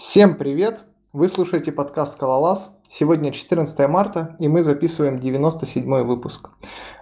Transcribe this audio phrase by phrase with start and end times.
[0.00, 0.86] Всем привет!
[1.12, 2.74] Вы слушаете подкаст «Скалолаз».
[2.88, 6.48] Сегодня 14 марта, и мы записываем 97 выпуск.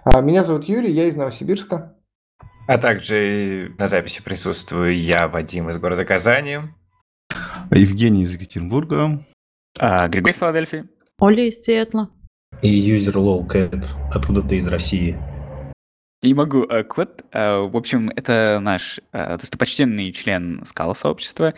[0.03, 1.95] А, меня зовут Юрий, я из Новосибирска.
[2.67, 6.57] А также на записи присутствую я, Вадим из города Казани.
[7.71, 9.23] Евгений из Екатеринбурга.
[9.79, 10.89] А, Григорий из Филадельфии.
[11.19, 12.09] Оля из Сиэтла.
[12.61, 15.17] И юзер Lowcat откуда-то из России.
[16.21, 16.65] Не могу.
[16.69, 21.53] А, Квот, а, в общем, это наш достопочтенный член скала сообщества.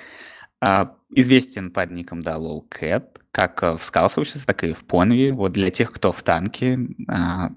[1.09, 5.32] Известен под ником, да, Lolcat, как в Scala сообществе, так и в Понви.
[5.32, 6.79] Вот для тех, кто в танке.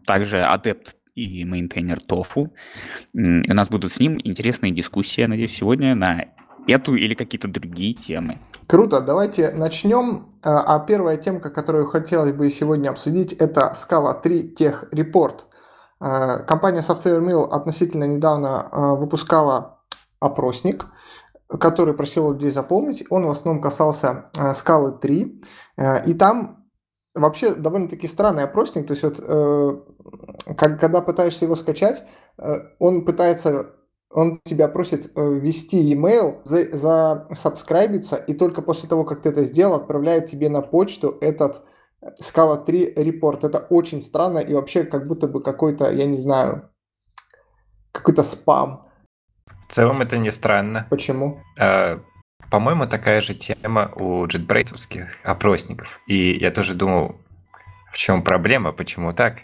[0.06, 2.52] Также адепт и мейнтейнер Tofu.
[3.12, 6.24] И у нас будут с ним интересные дискуссии, я надеюсь, сегодня на
[6.66, 8.36] эту или какие-то другие темы.
[8.66, 10.26] Круто, давайте начнем.
[10.42, 15.40] А первая темка, которую хотелось бы сегодня обсудить, это Scala 3 Tech Report.
[16.46, 19.78] Компания SoftwareMill относительно недавно выпускала
[20.20, 20.86] опросник,
[21.48, 23.04] который просил людей заполнить.
[23.10, 25.42] Он в основном касался Scala 3.
[26.06, 26.64] И там
[27.14, 28.86] вообще довольно-таки странный опросник.
[28.86, 32.02] То есть вот, э, когда пытаешься его скачать,
[32.78, 33.74] он пытается
[34.14, 39.44] он тебя просит ввести e-mail, за, за сабскрайбиться, и только после того, как ты это
[39.44, 41.64] сделал, отправляет тебе на почту этот
[42.20, 43.44] Scala 3 репорт.
[43.44, 46.70] Это очень странно и вообще как будто бы какой-то, я не знаю,
[47.92, 48.83] какой-то спам.
[49.68, 50.86] В целом это не странно.
[50.90, 51.40] Почему?
[51.58, 52.00] А,
[52.50, 56.00] по-моему, такая же тема у JetBrains опросников.
[56.06, 57.20] И я тоже думал,
[57.92, 59.40] в чем проблема, почему так.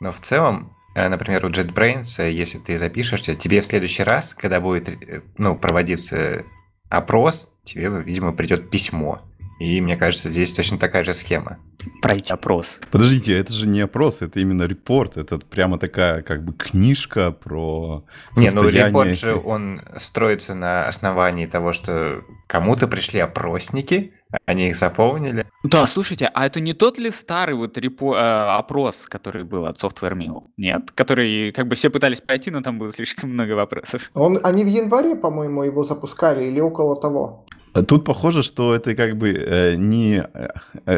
[0.00, 4.34] Но в целом Э, например, у JetBrains, э, если ты запишешься, тебе в следующий раз,
[4.34, 6.44] когда будет э, ну, проводиться
[6.88, 9.22] опрос, тебе, видимо, придет письмо.
[9.58, 11.58] И мне кажется, здесь точно такая же схема.
[12.00, 12.80] Пройти опрос.
[12.90, 15.16] Подождите, это же не опрос, это именно репорт.
[15.16, 18.04] Это прямо такая как бы книжка про
[18.36, 24.12] Не, ну репорт же, он строится на основании того, что кому-то пришли опросники,
[24.46, 25.46] они их заполнили.
[25.64, 29.82] Да, слушайте, а это не тот ли старый вот репо, э, опрос, который был от
[29.82, 30.44] Software Mill?
[30.56, 30.90] Нет?
[30.94, 34.10] Который как бы все пытались пройти, но там было слишком много вопросов.
[34.14, 37.46] Он, они в январе, по-моему, его запускали или около того.
[37.86, 40.48] Тут похоже, что это как бы э, не э,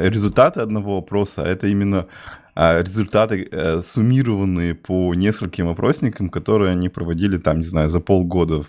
[0.08, 2.06] результаты одного опроса, а это именно
[2.54, 8.62] э, результаты э, суммированные по нескольким опросникам, которые они проводили там, не знаю, за полгода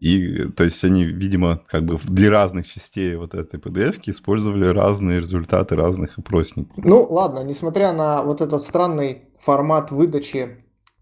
[0.00, 5.20] и, то есть, они, видимо, как бы для разных частей вот этой PDF использовали разные
[5.20, 6.74] результаты разных опросников.
[6.78, 10.56] Ну, ладно, несмотря на вот этот странный формат выдачи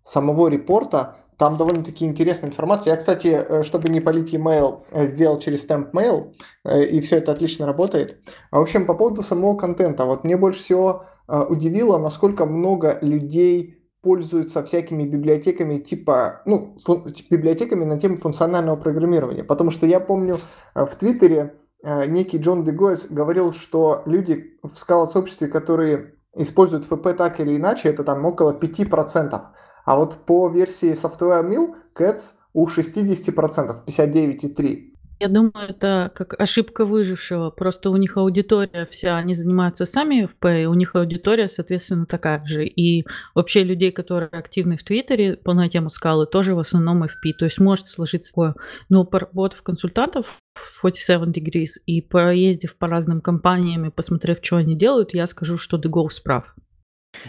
[0.04, 2.92] самого репорта, там довольно-таки интересная информация.
[2.92, 6.34] Я, кстати, э, чтобы не полить e-mail, э, сделал через Stamp Mail,
[6.64, 8.18] э, и все это отлично работает.
[8.50, 10.04] А, в общем, по поводу самого контента.
[10.04, 11.04] Вот мне больше всего
[11.50, 19.44] удивило, насколько много людей пользуются всякими библиотеками типа, ну, фун, библиотеками на тему функционального программирования.
[19.44, 20.38] Потому что я помню
[20.74, 21.52] в Твиттере
[21.84, 28.04] некий Джон Дегойс говорил, что люди в скала-сообществе, которые используют ФП так или иначе, это
[28.04, 29.42] там около 5%.
[29.88, 34.84] А вот по версии Software Mill, CATS у 60%, 59,3%.
[35.18, 37.48] Я думаю, это как ошибка выжившего.
[37.48, 42.04] Просто у них аудитория вся, они занимаются сами в ФП, и у них аудитория, соответственно,
[42.04, 42.66] такая же.
[42.66, 47.32] И вообще людей, которые активны в Твиттере по на тему скалы, тоже в основном FP.
[47.38, 48.56] То есть может сложиться такое.
[48.90, 50.36] Но поработав консультантов
[50.82, 55.78] 47 Degrees и поездив по разным компаниям и посмотрев, что они делают, я скажу, что
[55.78, 56.54] The справ.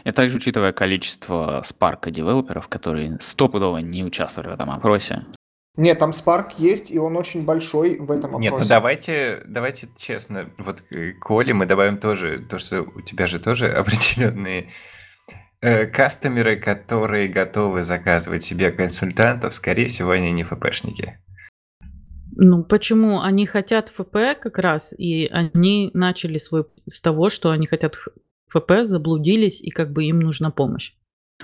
[0.04, 5.26] И также учитывая количество спарка девелоперов, которые стопудово не участвовали в этом опросе,
[5.80, 10.50] нет, там Spark есть, и он очень большой в этом Нет, ну давайте, давайте честно,
[10.58, 14.72] вот э, к Оле мы добавим тоже, то, что у тебя же тоже определенные
[15.62, 21.18] э, кастомеры, которые готовы заказывать себе консультантов, скорее всего, они не ФПшники.
[22.36, 23.22] Ну, почему?
[23.22, 27.96] Они хотят ФП как раз, и они начали свой с того, что они хотят
[28.50, 30.94] ФП, заблудились, и как бы им нужна помощь.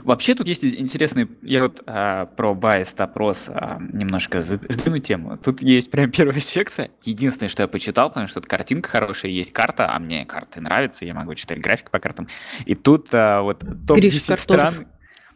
[0.03, 5.37] Вообще тут есть интересный, я вот а, про байст опрос а, немножко сдвину тему.
[5.37, 6.89] Тут есть прям первая секция.
[7.03, 11.05] Единственное, что я почитал, потому что тут картинка хорошая, есть карта, а мне карты нравятся,
[11.05, 12.27] я могу читать график по картам.
[12.65, 14.87] И тут а, вот топ-10 стран...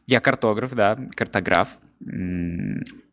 [0.07, 1.69] Я картограф, да, картограф.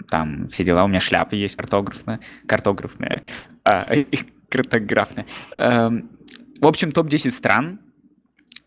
[0.08, 0.84] Там все дела.
[0.84, 2.20] У меня шляпа есть картографная.
[2.48, 3.22] Картографная.
[3.64, 3.86] А,
[4.48, 5.26] картографная.
[5.58, 6.10] Эм,
[6.58, 7.80] в общем, топ-10 стран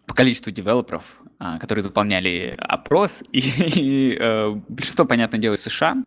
[0.10, 1.04] по количеству девелоперов
[1.38, 6.04] а, которые заполняли опрос, и, и э, большинство, понятное дело, из США.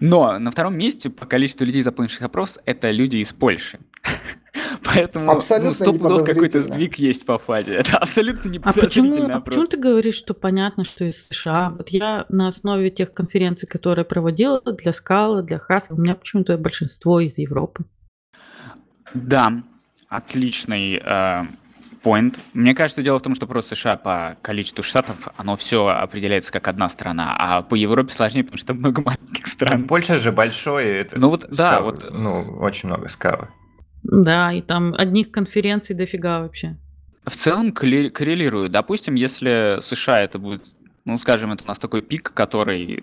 [0.00, 3.80] Но на втором месте по количеству людей, заполнивших опрос, это люди из Польши.
[4.84, 5.68] Поэтому абсолютно
[5.98, 7.74] ну, стоп какой-то сдвиг есть по фазе.
[7.74, 11.74] Это абсолютно не а почему, а почему ты говоришь, что понятно, что из США?
[11.76, 16.56] Вот я на основе тех конференций, которые проводила для Скала, для Хас, у меня почему-то
[16.56, 17.84] большинство из Европы.
[19.12, 19.62] Да,
[20.08, 21.42] отличный э,
[22.04, 22.38] point.
[22.52, 26.68] Мне кажется, дело в том, что просто США по количеству штатов, оно все определяется как
[26.68, 29.84] одна страна, а по Европе сложнее, потому что много маленьких стран.
[29.84, 30.86] Польша же большой.
[30.86, 32.12] Это Ну вот, да, скалы, вот.
[32.12, 33.48] Ну, очень много скалы.
[34.02, 36.76] Да, и там одних конференций дофига вообще.
[37.24, 38.68] В целом корре- коррелирую.
[38.68, 40.66] Допустим, если США это будет,
[41.06, 43.02] ну, скажем, это у нас такой пик, который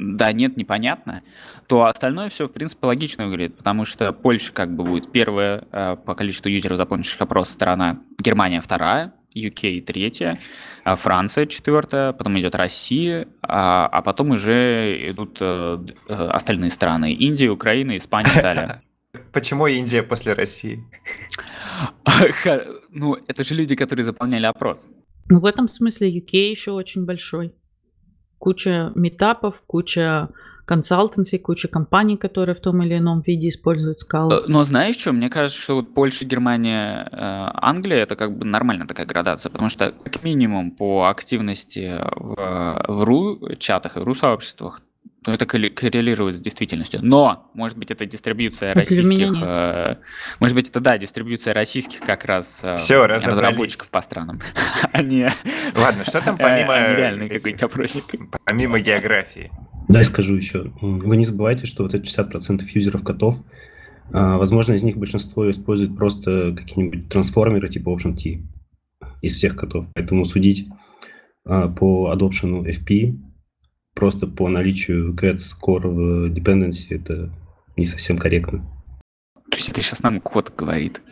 [0.00, 1.20] да, нет, непонятно,
[1.66, 5.96] то остальное все, в принципе, логично выглядит, потому что Польша как бы будет первая э,
[5.96, 10.38] по количеству юзеров, заполнивших опрос страна, Германия вторая, UK третья,
[10.84, 17.12] а Франция четвертая, потом идет Россия, а, а потом уже идут э, э, остальные страны,
[17.12, 18.82] Индия, Украина, Испания, Италия.
[19.32, 20.82] Почему Индия после России?
[22.92, 24.90] Ну, это же люди, которые заполняли опрос.
[25.28, 27.54] Ну, в этом смысле UK еще очень большой.
[28.40, 30.30] Куча метапов, куча
[30.64, 34.32] консалтенций, куча компаний, которые в том или ином виде используют Э, скалу.
[34.46, 38.86] Но знаешь что, мне кажется, что вот Польша, Германия, э, Англия это как бы нормальная
[38.86, 44.14] такая градация, потому что как минимум по активности в, в ру чатах и ру
[45.22, 47.00] то это корре- коррелирует с действительностью.
[47.02, 49.96] Но, может быть, это дистрибьюция российских, э,
[50.40, 53.26] может быть, это да, дистрибьюция российских как раз э, разобрались.
[53.26, 54.40] разработчиков по странам,
[54.92, 55.28] а не
[55.76, 56.74] Ладно, что там помимо...
[56.74, 58.04] а реальный какой-нибудь опросник.
[58.44, 59.50] Помимо географии.
[59.88, 60.72] Дай скажу еще.
[60.80, 63.40] Вы не забывайте, что вот эти 60% юзеров котов,
[64.12, 68.42] а, возможно, из них большинство использует просто какие-нибудь трансформеры типа OptionT
[69.20, 69.86] из всех котов.
[69.94, 70.68] Поэтому судить
[71.44, 73.18] а, по adoption FP
[74.00, 77.30] просто по наличию cat score в dependency это
[77.76, 78.64] не совсем корректно.
[79.50, 81.02] То есть это сейчас нам код говорит.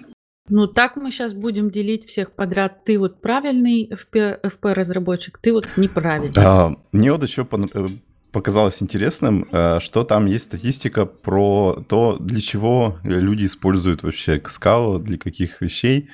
[0.49, 2.85] Ну, так мы сейчас будем делить всех подряд.
[2.85, 6.43] Ты вот правильный FP-разработчик, ты вот неправильный.
[6.43, 7.87] А, Мне вот еще э,
[8.33, 14.99] показалось интересным, э, что там есть статистика про то, для чего люди используют вообще скалу,
[14.99, 16.09] для каких вещей.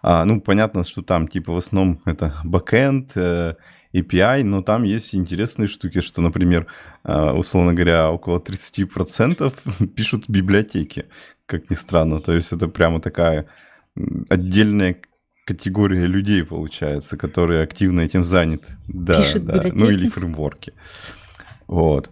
[0.00, 3.54] А, Ну, понятно, что там типа в основном это бэкэнд, э,
[3.94, 6.66] API, но там есть интересные штуки, что, например,
[7.04, 9.52] э, условно говоря, около 30%
[9.96, 11.06] пишут библиотеки,
[11.46, 12.20] как ни странно.
[12.20, 13.46] То есть это прямо такая
[14.28, 14.96] отдельная
[15.46, 18.76] категория людей, получается, которые активно этим заняты.
[18.88, 19.62] Да, Пишет да.
[19.62, 20.08] Ну или библиотеки?
[20.08, 20.72] фреймворки.
[21.66, 22.10] Вот.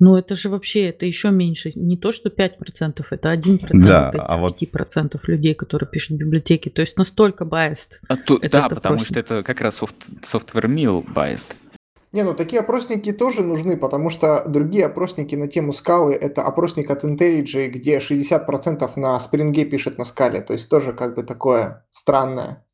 [0.00, 1.72] Ну, это же вообще, это еще меньше.
[1.74, 6.70] Не то, что 5%, это 1% Да, этих а вот- 5% людей, которые пишут библиотеки.
[6.70, 8.00] То есть настолько biased.
[8.08, 9.10] А то- Это да, это потому опросник.
[9.10, 11.54] что это как раз софт, software mill biased.
[12.12, 16.90] Не, ну такие опросники тоже нужны, потому что другие опросники на тему скалы это опросник
[16.90, 20.40] от IntelliJ, где 60% на Spring пишет на скале.
[20.40, 22.64] То есть тоже как бы такое странное.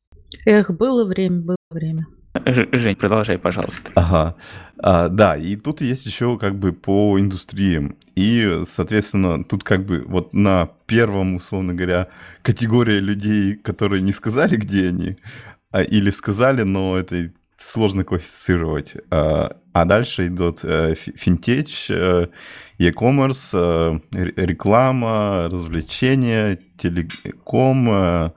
[0.45, 2.07] Эх, было время, было время.
[2.45, 3.91] Жень, продолжай, пожалуйста.
[3.95, 4.35] Ага.
[4.79, 7.95] А, да, и тут есть еще как бы по индустриям.
[8.15, 12.07] И, соответственно, тут как бы вот на первом, условно говоря,
[12.41, 15.17] категория людей, которые не сказали, где они,
[15.71, 18.95] а, или сказали, но это сложно классифицировать.
[19.09, 22.27] А, а дальше идут э, фи- финтеч, э,
[22.77, 28.33] e-commerce, э, ре- реклама, развлечения, телеком,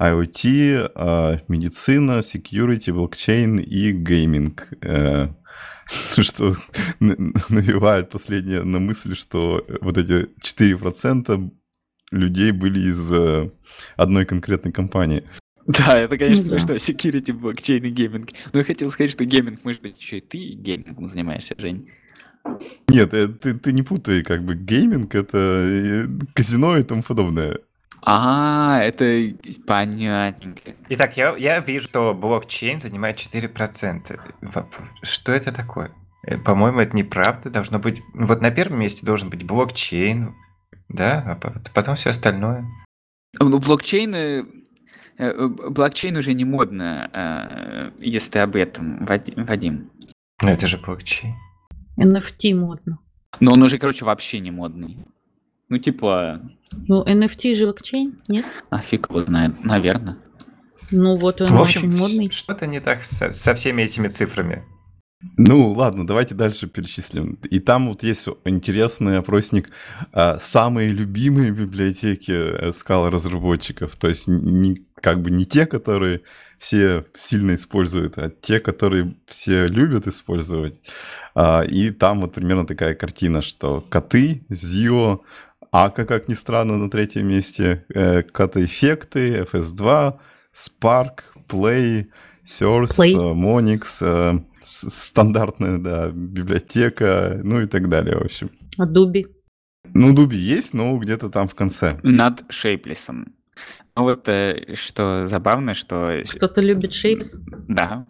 [0.00, 4.72] IoT, э, медицина, security, блокчейн и гейминг.
[4.82, 5.28] Э,
[6.16, 6.52] Что
[7.00, 11.50] навевает последнее на мысль, что вот эти 4%
[12.10, 13.50] людей были из э,
[13.96, 15.24] одной конкретной компании.
[15.66, 16.58] Да, это, конечно, Ну да.
[16.58, 16.74] смешно.
[16.76, 18.30] Security, блокчейн и гейминг.
[18.52, 21.88] Но я хотел сказать, что гейминг, может быть, еще и ты геймингом занимаешься, Жень.
[22.88, 27.58] Нет, э, ты, ты не путай, как бы гейминг это казино и тому подобное.
[28.06, 29.34] А, это
[29.66, 30.74] понятненько.
[30.90, 34.20] Итак, я, я вижу, что блокчейн занимает 4%.
[34.42, 34.66] Воп-
[35.02, 35.90] Что это такое?
[36.26, 37.50] Э, По-моему, это неправда.
[37.50, 38.02] Должно быть...
[38.12, 40.34] Вот на первом месте должен быть блокчейн,
[40.88, 42.66] да, а по- потом все остальное.
[43.40, 44.14] Ну, блокчейн...
[44.14, 44.44] э,
[45.18, 49.90] э, Блокчейн уже не модно, если ты об этом, Вади- Вадим.
[50.42, 51.34] Ну, это же блокчейн.
[51.98, 52.98] NFT модно.
[53.40, 55.06] Но он уже, короче, вообще не модный.
[55.68, 56.40] Ну, типа,
[56.88, 58.44] Ну, NFT же блокчейн, нет?
[58.70, 60.18] а фиг его знает, наверное.
[60.90, 62.30] Ну, вот он В общем, очень модный.
[62.30, 64.64] что-то не так со, со всеми этими цифрами.
[65.38, 67.38] Ну, ладно, давайте дальше перечислим.
[67.50, 69.70] И там вот есть интересный опросник
[70.12, 73.96] а, самые любимые библиотеки э, скала разработчиков.
[73.96, 76.20] То есть не, как бы не те, которые
[76.58, 80.80] все сильно используют, а те, которые все любят использовать.
[81.34, 85.20] А, и там вот примерно такая картина, что коты, Zio,
[85.76, 87.84] Ака, как ни странно, на третьем месте,
[88.32, 90.14] коты-эффекты, FS2,
[90.54, 92.06] Spark, Play,
[92.46, 93.34] Source, Play.
[93.34, 98.52] Monix, стандартная, да, библиотека, ну и так далее, в общем.
[98.78, 99.24] Adobe.
[99.92, 101.98] Ну, Дуби есть, но где-то там в конце.
[102.04, 103.34] Над шейплесом.
[103.96, 106.22] Ну вот э, что забавно, что...
[106.36, 107.34] Кто-то любит шейпс?
[107.66, 108.06] Да.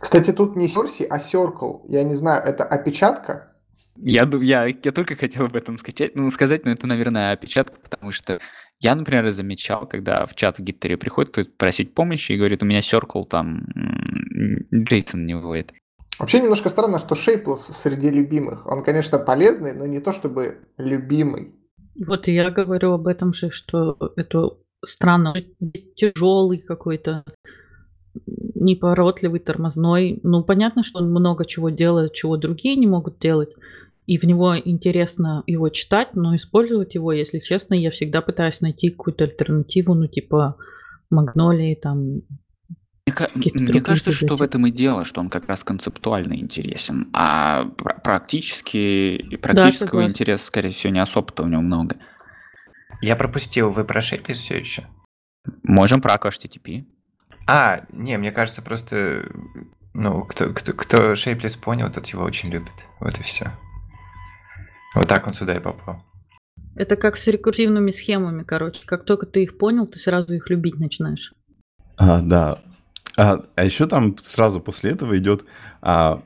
[0.00, 1.82] Кстати, тут не Сорси, а Circle.
[1.86, 3.51] Я не знаю, это опечатка?
[3.96, 8.10] Я, я, я только хотел об этом скачать, ну, сказать, но это, наверное, опечатка, потому
[8.10, 8.40] что
[8.80, 12.66] я, например, замечал, когда в чат в Гиттере приходит кто-то просить помощи и говорит, у
[12.66, 13.66] меня Circle там
[14.74, 15.72] Джейсон не выводит.
[16.18, 18.66] Вообще немножко странно, что Shapeless среди любимых.
[18.66, 21.54] Он, конечно, полезный, но не то чтобы любимый.
[22.06, 24.50] Вот я говорю об этом же, что это
[24.84, 25.34] странно.
[25.96, 27.24] Тяжелый какой-то,
[28.54, 30.20] неповоротливый, тормозной.
[30.22, 33.54] Ну, понятно, что он много чего делает, чего другие не могут делать.
[34.06, 38.90] И в него интересно его читать, но использовать его, если честно, я всегда пытаюсь найти
[38.90, 40.56] какую-то альтернативу, ну, типа
[41.10, 42.22] Магнолии, там,
[43.34, 47.64] мне, мне кажется, что в этом и дело, что он как раз концептуально интересен, а
[47.64, 51.96] практически практического да, интереса, скорее всего, не особо-то у него много.
[53.00, 54.86] Я пропустил, вы про Shapeless все еще?
[55.64, 56.84] Можем про HTTP.
[57.48, 59.28] А, не, мне кажется, просто,
[59.92, 62.86] ну, кто, кто, кто Shapeless понял, тот его очень любит.
[63.00, 63.52] Вот и все.
[64.94, 66.02] Вот так он сюда и попал.
[66.74, 68.80] Это как с рекурсивными схемами, короче.
[68.84, 71.34] Как только ты их понял, ты сразу их любить начинаешь.
[71.96, 72.62] А, да,
[73.16, 75.44] а, а еще там сразу после этого идет,
[75.82, 76.22] а,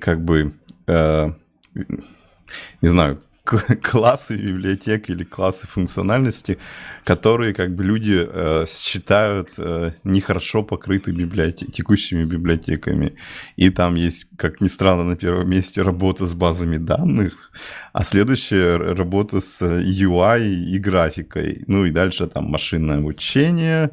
[0.00, 0.54] как бы,
[0.86, 1.34] а,
[1.74, 6.58] не знаю, классы библиотек или классы функциональности,
[7.04, 13.16] которые как бы люди э, считают э, нехорошо покрыты библиотек, текущими библиотеками.
[13.56, 17.52] И там есть, как ни странно, на первом месте работа с базами данных,
[17.92, 21.64] а следующая работа с UI и графикой.
[21.66, 23.90] Ну и дальше там машинное обучение,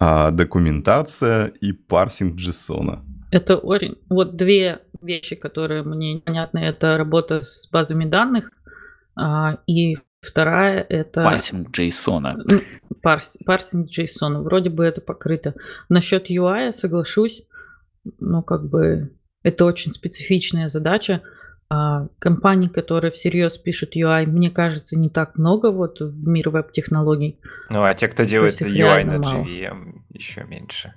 [0.00, 3.09] а, документация и парсинг JSON.
[3.30, 3.98] Это очень...
[4.08, 6.58] Вот две вещи, которые мне непонятны.
[6.58, 8.50] Это работа с базами данных,
[9.16, 11.22] а, и вторая это...
[11.22, 12.44] Парсинг JSON.
[13.02, 14.42] Парс, парсинг JSON.
[14.42, 15.54] Вроде бы это покрыто.
[15.88, 17.42] Насчет UI я соглашусь.
[18.18, 21.22] Ну, как бы, это очень специфичная задача.
[21.72, 27.38] А компаний, которые всерьез пишут UI, мне кажется, не так много вот в мире веб-технологий.
[27.68, 29.44] Ну, а те, кто делает UI на мало.
[29.44, 30.94] JVM, еще меньше.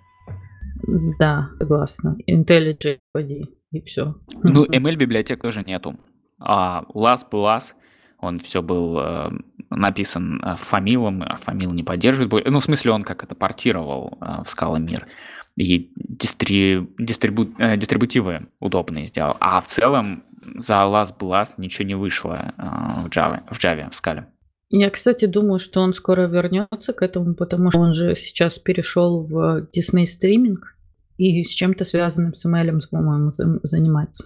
[1.20, 2.18] Да, согласна.
[2.30, 4.16] IntelliJ, поди, и все.
[4.44, 5.98] Ну, ML библиотек тоже нету.
[6.40, 7.74] А LAS был LAS,
[8.20, 9.32] он все был э,
[9.70, 12.46] написан э, фамилом, а фамил не поддерживает.
[12.46, 15.08] Ну, в смысле, он как это портировал э, в Scala мир
[15.56, 19.38] и дистри, дистрибу, э, дистрибутивы удобные сделал.
[19.40, 20.24] А в целом
[20.58, 22.62] за Last Blast ничего не вышло э,
[23.02, 24.25] в Java, в Java, в Scala.
[24.70, 29.24] Я, кстати, думаю, что он скоро вернется к этому, потому что он же сейчас перешел
[29.24, 30.73] в Disney стриминг
[31.17, 33.32] и с чем-то связанным с ML, по-моему,
[33.63, 34.25] занимается.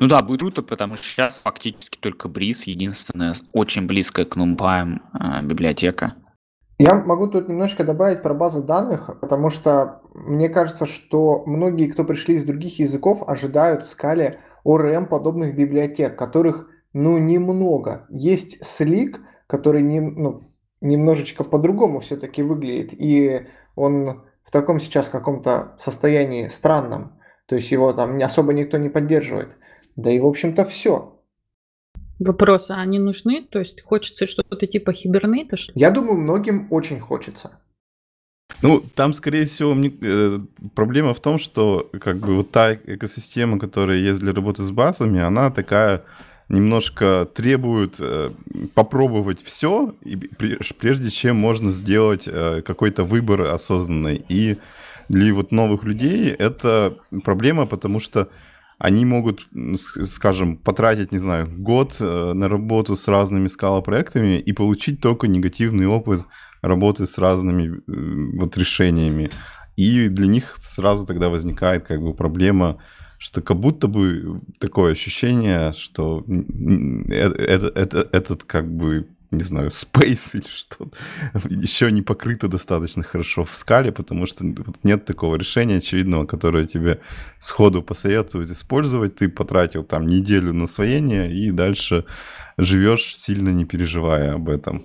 [0.00, 4.98] Ну да, будет круто, потому что сейчас фактически только Бриз, единственная очень близкая к NumPy
[5.14, 6.14] э, библиотека.
[6.78, 12.04] Я могу тут немножко добавить про базы данных, потому что мне кажется, что многие, кто
[12.04, 18.06] пришли из других языков, ожидают в скале ORM подобных библиотек, которых ну немного.
[18.10, 20.38] Есть Slick, который не, ну,
[20.80, 27.92] немножечко по-другому все-таки выглядит, и он в таком сейчас каком-то состоянии странном, то есть его
[27.92, 29.56] там особо никто не поддерживает.
[29.96, 31.20] Да и в общем-то все.
[32.18, 33.46] Вопрос, а они нужны?
[33.50, 35.56] То есть хочется что-то типа хибернейта?
[35.74, 37.58] Я думаю, многим очень хочется.
[38.62, 40.38] Ну, там, скорее всего, мне, э,
[40.74, 45.20] проблема в том, что как бы вот та экосистема, которая есть для работы с базами,
[45.20, 46.04] она такая
[46.48, 48.30] немножко требует э,
[48.74, 54.24] попробовать все, и, прежде чем можно сделать э, какой-то выбор осознанный.
[54.28, 54.58] И
[55.08, 58.28] для вот новых людей это проблема, потому что
[58.78, 59.48] они могут,
[60.04, 65.86] скажем, потратить, не знаю, год э, на работу с разными скала-проектами и получить только негативный
[65.86, 66.22] опыт
[66.60, 69.30] работы с разными э, вот решениями.
[69.76, 72.78] И для них сразу тогда возникает как бы проблема,
[73.18, 76.24] что как будто бы такое ощущение, что
[77.08, 80.96] это, это, этот как бы не знаю, Space или что-то,
[81.48, 84.44] еще не покрыто достаточно хорошо в скале, потому что
[84.82, 87.00] нет такого решения очевидного, которое тебе
[87.40, 89.16] сходу посоветуют использовать.
[89.16, 92.04] Ты потратил там неделю на освоение и дальше
[92.58, 94.84] живешь, сильно не переживая об этом.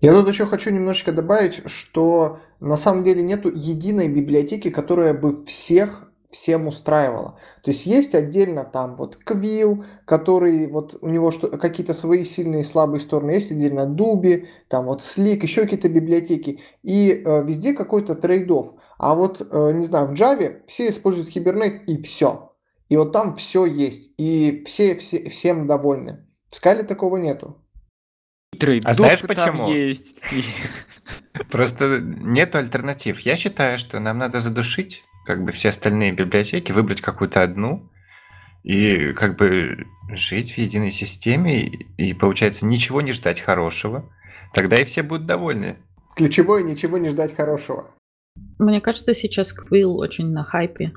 [0.00, 5.44] Я тут еще хочу немножечко добавить, что на самом деле нету единой библиотеки, которая бы
[5.46, 7.38] всех всем устраивало.
[7.62, 12.62] То есть есть отдельно там вот Квилл, который вот у него что, какие-то свои сильные
[12.62, 17.72] и слабые стороны, есть отдельно Дуби, там вот Слик, еще какие-то библиотеки, и э, везде
[17.72, 18.74] какой-то трейдов.
[18.98, 22.52] А вот, э, не знаю, в Java все используют Hibernate и все.
[22.88, 26.26] И вот там все есть, и все, все всем довольны.
[26.50, 27.56] В скале такого нету.
[28.84, 29.72] А знаешь почему?
[29.72, 30.16] Есть.
[31.50, 33.20] Просто нету альтернатив.
[33.20, 37.90] Я считаю, что нам надо задушить как бы все остальные библиотеки, выбрать какую-то одну
[38.62, 41.66] и как бы жить в единой системе
[41.96, 44.10] и, получается, ничего не ждать хорошего.
[44.54, 45.76] Тогда и все будут довольны.
[46.16, 47.90] Ключевое ничего не ждать хорошего.
[48.58, 50.92] Мне кажется, сейчас Квилл очень на хайпе.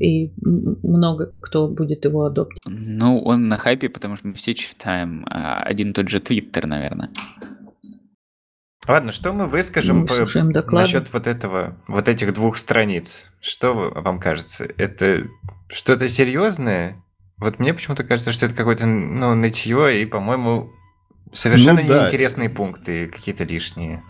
[0.00, 2.62] И много кто будет его адоптить.
[2.64, 6.66] Ну, он на хайпе, потому что мы все читаем а, один и тот же Твиттер,
[6.66, 7.10] наверное.
[8.86, 13.30] Ладно, что мы выскажем мы по, насчет вот этого, вот этих двух страниц?
[13.40, 14.66] Что вам кажется?
[14.76, 15.28] Это
[15.68, 17.02] что-то серьезное?
[17.36, 20.72] Вот мне почему-то кажется, что это какое-то, ну, нытье и, по-моему,
[21.32, 22.02] совершенно ну, да.
[22.02, 24.02] неинтересные пункты, какие-то лишние.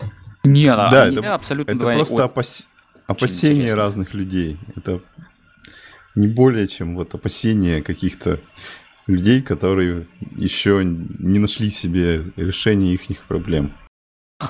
[0.43, 2.67] Нет, да, это, абсолютно это просто опас...
[3.07, 4.59] опасения разных людей.
[4.75, 5.01] Это
[6.15, 8.39] не более чем вот опасения каких-то
[9.07, 13.73] людей, которые еще не нашли себе решения их проблем.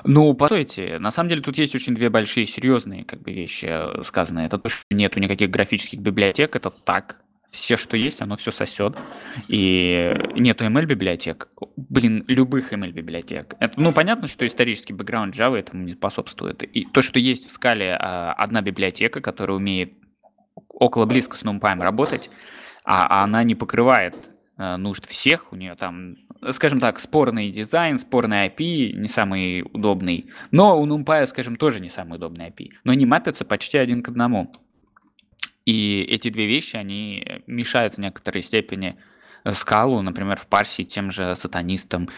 [0.05, 4.03] Ну, постойте, на самом деле тут есть очень две большие серьезные как бы вещи э,
[4.03, 4.47] сказанные.
[4.47, 7.21] Это то, что нету никаких графических библиотек, это так.
[7.51, 8.97] Все, что есть, оно все сосет.
[9.47, 11.49] И нету ML-библиотек.
[11.77, 13.53] Блин, любых ML-библиотек.
[13.59, 16.63] Это, ну, понятно, что исторический бэкграунд Java этому не способствует.
[16.63, 19.93] И то, что есть в скале а, одна библиотека, которая умеет
[20.67, 22.31] около близко с NumPy работать,
[22.85, 24.15] а, а она не покрывает
[24.57, 26.15] нужд всех, у нее там
[26.51, 30.25] скажем так, спорный дизайн, спорный API, не самый удобный.
[30.51, 32.71] Но у NumPy, скажем, тоже не самый удобный API.
[32.83, 34.53] Но они мапятся почти один к одному.
[35.65, 38.97] И эти две вещи, они мешают в некоторой степени
[39.51, 42.09] скалу, например, в парсии тем же сатанистам.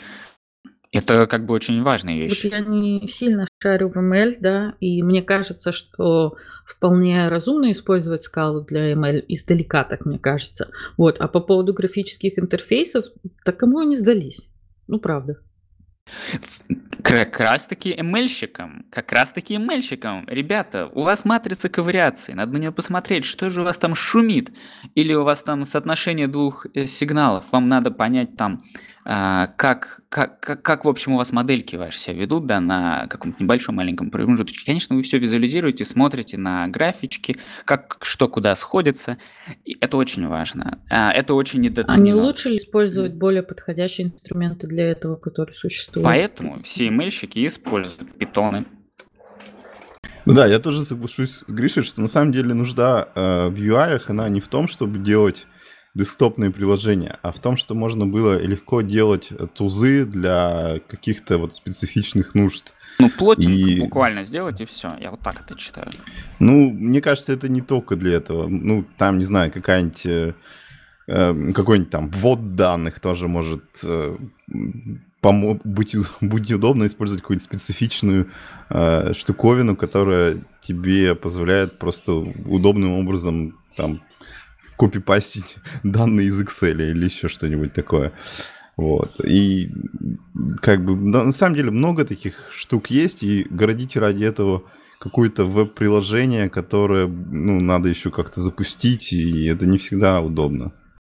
[0.95, 2.43] Это как бы очень важная вещь.
[2.45, 8.23] Вот я не сильно шарю в ML, да, и мне кажется, что вполне разумно использовать
[8.23, 10.69] скалу для ML издалека, так мне кажется.
[10.97, 11.17] Вот.
[11.19, 13.07] А по поводу графических интерфейсов,
[13.43, 14.39] так кому они сдались?
[14.87, 15.41] Ну, правда.
[17.03, 20.23] Как раз таки ML-щикам, как раз таки ML-щикам.
[20.27, 24.51] Ребята, у вас матрица ковариации, надо на нее посмотреть, что же у вас там шумит.
[24.93, 28.63] Или у вас там соотношение двух э, сигналов, вам надо понять там,
[29.07, 33.05] а, как, как, как, как, в общем, у вас модельки ваши себя ведут, да, на
[33.07, 34.65] каком-то небольшом маленьком промежуточке.
[34.65, 39.17] Конечно, вы все визуализируете, смотрите на графички, как что куда сходится.
[39.63, 40.79] И это очень важно.
[40.89, 42.01] А, это очень недооценено.
[42.01, 46.03] А не лучше ли использовать более подходящие инструменты для этого, которые существуют?
[46.03, 48.65] Поэтому все имейльщики используют питоны.
[50.25, 54.01] Ну да, я тоже соглашусь с Гришей, что на самом деле нужда э, в UI,
[54.07, 55.45] она не в том, чтобы делать
[55.95, 62.35] десктопные приложения, а в том, что можно было легко делать тузы для каких-то вот специфичных
[62.35, 62.73] нужд.
[62.99, 63.79] Ну, плотинг и...
[63.79, 64.95] буквально сделать, и все.
[64.99, 65.89] Я вот так это читаю.
[66.39, 68.47] Ну, мне кажется, это не только для этого.
[68.47, 70.33] Ну, там, не знаю, какая-нибудь э,
[71.07, 74.17] э какой-нибудь там ввод данных тоже может э,
[75.21, 78.29] помо- быть, быть удобно использовать какую-нибудь специфичную
[78.69, 84.01] э, штуковину, которая тебе позволяет просто удобным образом там
[84.77, 88.13] копипастить данные из Excel или еще что-нибудь такое.
[88.77, 89.19] Вот.
[89.23, 89.71] И
[90.61, 94.63] как бы на самом деле много таких штук есть, и городить ради этого
[94.99, 100.73] какое-то веб-приложение, которое ну, надо еще как-то запустить, и это не всегда удобно.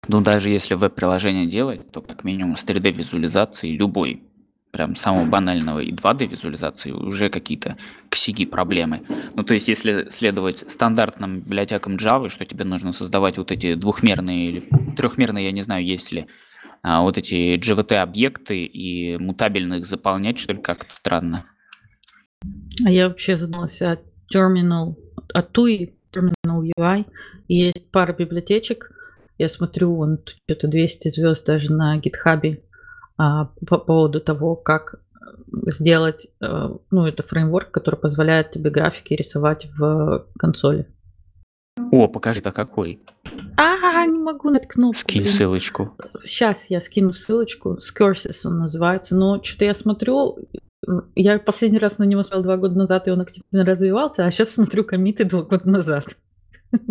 [0.06, 4.22] Ну, даже если веб-приложение делать, то как минимум с 3D-визуализацией любой
[4.70, 7.76] прям самого банального и 2D визуализации уже какие-то
[8.10, 9.02] ксиги проблемы.
[9.34, 14.48] Ну, то есть, если следовать стандартным библиотекам Java, что тебе нужно создавать вот эти двухмерные
[14.48, 16.26] или трехмерные, я не знаю, есть ли
[16.82, 21.44] а, вот эти GVT-объекты и мутабельно их заполнять, что ли, как-то странно.
[22.84, 23.98] А я вообще задумалась о
[24.32, 24.94] Terminal,
[25.32, 27.06] о TUI, Terminal UI.
[27.48, 28.92] Есть пара библиотечек,
[29.38, 32.62] я смотрю, вон что-то 200 звезд даже на гитхабе
[33.18, 39.68] по поводу того, как э, сделать, э, ну, это фреймворк, который позволяет тебе графики рисовать
[39.76, 40.86] в консоли.
[41.90, 43.00] О, покажи, это какой?
[43.56, 45.02] А, не могу наткнуться.
[45.02, 45.32] Скинь блин.
[45.32, 45.96] ссылочку.
[46.24, 47.78] Сейчас я скину ссылочку.
[47.78, 49.16] Scursis он называется.
[49.16, 50.38] Но что-то я смотрю,
[51.14, 54.50] я последний раз на него смотрел два года назад, и он активно развивался, а сейчас
[54.50, 56.04] смотрю комиты два года назад.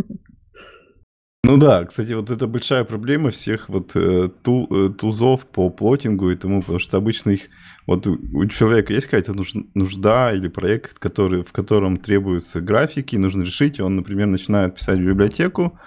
[1.48, 6.30] Ну да, кстати, вот это большая проблема всех вот э, ту, э, тузов по плотингу
[6.30, 7.44] и тому, потому что обычно их
[7.86, 9.34] вот у, у человека есть какая-то
[9.74, 15.00] нужда или проект, который, в котором требуются графики, нужно решить, и он, например, начинает писать
[15.00, 15.80] библиотеку,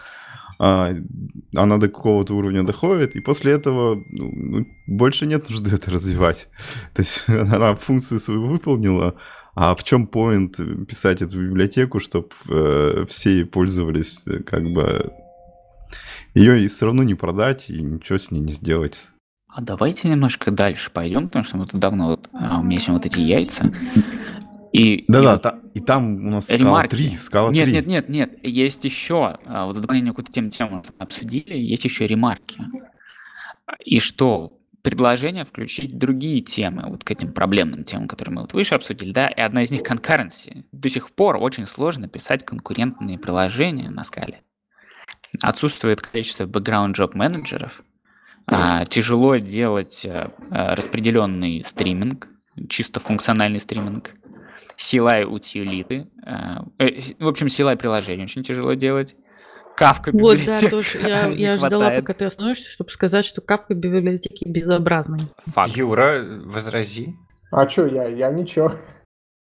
[0.59, 0.95] а,
[1.55, 6.49] она до какого-то уровня доходит, и после этого ну, ну больше нет нужды это развивать.
[6.95, 9.15] То есть она функцию свою выполнила,
[9.55, 10.57] а в чем поинт
[10.89, 15.13] писать эту библиотеку, чтобы э, все пользовались э, как бы
[16.35, 19.11] ее и все равно не продать, и ничего с ней не сделать.
[19.49, 22.89] А давайте немножко дальше пойдем, потому что мы тут давно вот, а, у меня есть
[22.89, 23.73] вот эти яйца.
[24.73, 26.95] И, Да-да, и та- и там у нас скала ремарки.
[26.95, 27.73] 3, скала Нет, 3.
[27.75, 28.39] нет, нет, нет.
[28.45, 32.61] Есть еще, а, вот за дополнение какую-то тему, тему обсудили, есть еще ремарки.
[33.85, 34.57] И что?
[34.83, 39.29] Предложение включить другие темы, вот к этим проблемным темам, которые мы вот выше обсудили, да,
[39.29, 40.65] и одна из них concurrency.
[40.73, 44.43] До сих пор очень сложно писать конкурентные приложения на скале.
[45.43, 47.83] Отсутствует количество background job менеджеров,
[48.47, 52.29] а, тяжело делать а, а, распределенный стриминг,
[52.69, 54.11] чисто функциональный стриминг,
[54.77, 59.15] CLI утилиты, а, э, с- в общем, CLI приложение очень тяжело делать,
[59.77, 60.99] Кавка Вот, да, тоже.
[60.99, 62.01] Я, я ждала, хватает.
[62.05, 65.21] пока ты остановишься, чтобы сказать, что Kafka библиотеки безобразны.
[65.47, 65.75] Факт.
[65.77, 67.15] Юра, возрази.
[67.51, 68.05] А чё я?
[68.09, 68.75] Я ничего.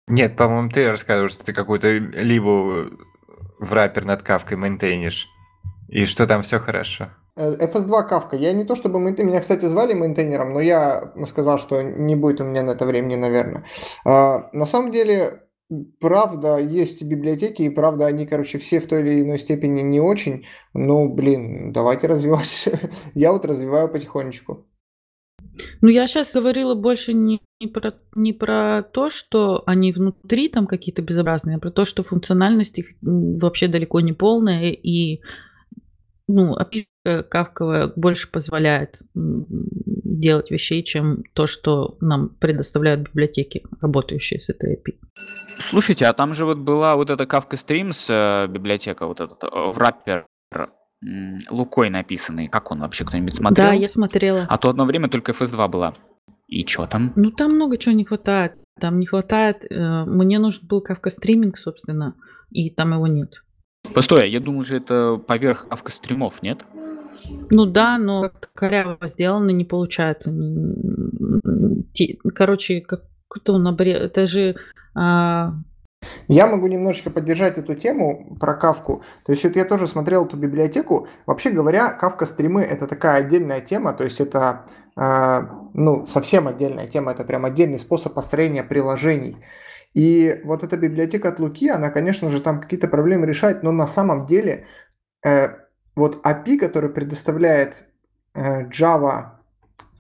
[0.07, 5.27] Нет, по-моему, ты рассказывал, что ты какую-то либу wrapper над Кафкой мейнтейнишь.
[5.93, 7.11] И что там все хорошо.
[7.37, 8.37] Э, FS2 Kafka.
[8.37, 12.41] Я не то чтобы maintainer, меня, кстати, звали мейнтейнером, но я сказал, что не будет
[12.41, 13.67] у меня на это времени, наверное.
[14.07, 15.43] А, на самом деле,
[16.01, 20.47] правда, есть библиотеки, и правда, они, короче, все в той или иной степени не очень.
[20.73, 22.71] Ну, блин, давайте развивать.
[23.15, 24.67] Я вот развиваю потихонечку.
[25.83, 30.67] Ну, я сейчас говорила больше не, не про, не про то, что они внутри там
[30.67, 35.21] какие-то безобразные, а про то, что функциональность их вообще далеко не полная, и
[36.33, 44.49] ну, опишка кавковая больше позволяет делать вещей, чем то, что нам предоставляют библиотеки, работающие с
[44.49, 44.99] этой API.
[45.59, 49.49] Слушайте, а там же вот была вот эта Kafka Streams э, библиотека, вот этот э,
[49.51, 50.27] в раппер
[51.05, 52.49] м, Лукой написанный.
[52.49, 53.67] Как он вообще, кто-нибудь смотрел?
[53.67, 54.47] Да, я смотрела.
[54.49, 55.95] А то одно время только FS2 была.
[56.47, 57.13] И чё там?
[57.17, 58.55] Ну, там много чего не хватает.
[58.81, 59.65] Там не хватает...
[59.71, 62.15] э, мне нужен был Kafka стриминг, собственно,
[62.51, 63.43] и там его нет.
[63.95, 66.65] Постой, а я думал же это поверх Kafka стримов, нет?
[67.51, 70.33] Ну да, но как-то коряво сделано, не получается.
[72.35, 73.93] Короче, как-то он обре...
[73.93, 74.57] Это же...
[74.95, 75.53] а,
[76.29, 79.03] Я могу немножечко поддержать эту тему про кавку.
[79.25, 81.09] То есть вот я тоже смотрел эту библиотеку.
[81.27, 83.93] Вообще говоря, кавка стримы это такая отдельная тема.
[83.93, 84.67] То есть это
[84.97, 85.41] э,
[85.75, 87.13] ну, совсем отдельная тема.
[87.13, 89.37] Это прям отдельный способ построения приложений.
[89.95, 93.87] И вот эта библиотека от Луки, она, конечно же, там какие-то проблемы решает, но на
[93.87, 94.67] самом деле
[95.25, 95.49] э,
[95.95, 97.75] вот API, который предоставляет
[98.35, 99.33] э, Java,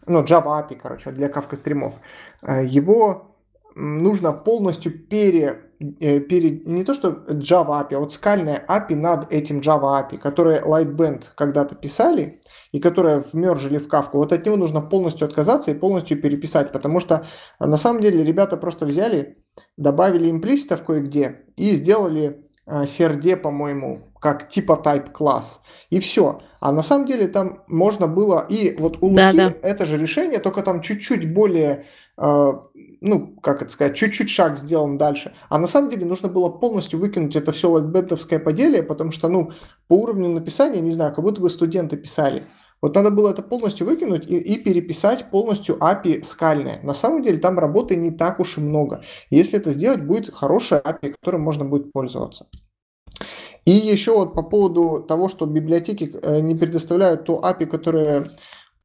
[0.06, 1.94] ну, Java API, короче, для Kafka стримов,
[2.42, 3.36] э, его
[3.74, 9.32] нужно полностью пере, э, пере- не то что Java API, а вот скальная API над
[9.32, 12.40] этим Java API, которое Lightband когда-то писали,
[12.72, 17.00] и которое вмержили в кавку, вот от него нужно полностью отказаться и полностью переписать, потому
[17.00, 17.26] что
[17.58, 19.38] а, на самом деле ребята просто взяли,
[19.76, 25.60] добавили имплиситов кое-где и сделали э, CRD, по-моему, как типа type класс.
[25.90, 26.40] И все.
[26.60, 28.46] А на самом деле там можно было...
[28.48, 29.54] И вот у Луки Да-да.
[29.62, 31.84] это же решение, только там чуть-чуть более...
[32.16, 32.52] э,
[33.02, 35.34] ну, как это сказать, чуть-чуть шаг сделан дальше.
[35.50, 39.50] А на самом деле нужно было полностью выкинуть это все лайтбендовское поделие, потому что, ну,
[39.88, 42.44] по уровню написания, не знаю, как будто бы студенты писали.
[42.82, 46.80] Вот надо было это полностью выкинуть и, и переписать полностью API скальное.
[46.82, 49.04] На самом деле там работы не так уж и много.
[49.30, 52.48] Если это сделать, будет хорошая API, которой можно будет пользоваться.
[53.64, 58.26] И еще вот по поводу того, что библиотеки э, не предоставляют то API, которое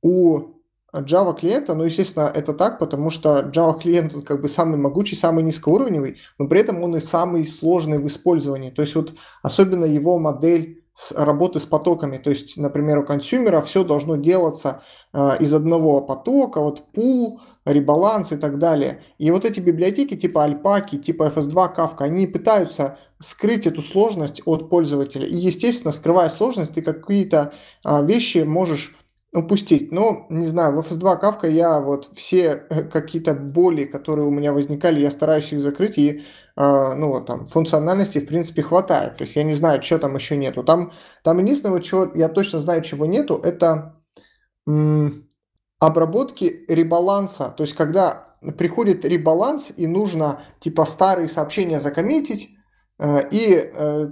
[0.03, 0.57] у
[0.93, 5.15] Java клиента, ну, естественно, это так, потому что Java клиент он как бы самый могучий,
[5.15, 8.69] самый низкоуровневый, но при этом он и самый сложный в использовании.
[8.69, 12.17] То есть вот особенно его модель с- работы с потоками.
[12.17, 14.81] То есть, например, у консюмера все должно делаться
[15.13, 19.03] э, из одного потока, вот пул, ребаланс и так далее.
[19.17, 24.69] И вот эти библиотеки типа Alpaca, типа FS2, Kafka, они пытаются скрыть эту сложность от
[24.69, 25.27] пользователя.
[25.27, 28.95] И, естественно, скрывая сложность, ты какие-то а, вещи можешь
[29.37, 29.91] упустить.
[29.91, 34.53] Но, не знаю, в FS2 Kafka я вот все э, какие-то боли, которые у меня
[34.53, 36.23] возникали, я стараюсь их закрыть, и
[36.55, 39.17] а, ну, вот там, функциональности, в принципе, хватает.
[39.17, 40.63] То есть я не знаю, что там еще нету.
[40.63, 40.91] Там,
[41.23, 44.01] там единственное, чего я точно знаю, чего нету, это
[44.67, 45.27] м,
[45.79, 47.53] обработки ребаланса.
[47.55, 52.49] То есть когда приходит ребаланс и нужно типа старые сообщения закоммитить,
[52.99, 54.07] э, и э,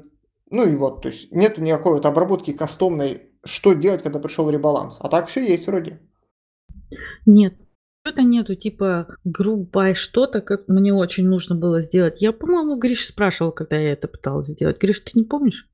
[0.51, 4.97] ну и вот, то есть нету никакой вот обработки кастомной, что делать, когда пришел ребаланс.
[4.99, 5.99] А так все есть вроде.
[7.25, 7.55] Нет,
[8.03, 12.21] что-то нету, типа, грубое что-то, как мне очень нужно было сделать.
[12.21, 14.79] Я, по-моему, Гриш спрашивал, когда я это пыталась сделать.
[14.79, 15.67] Гриш, ты не помнишь?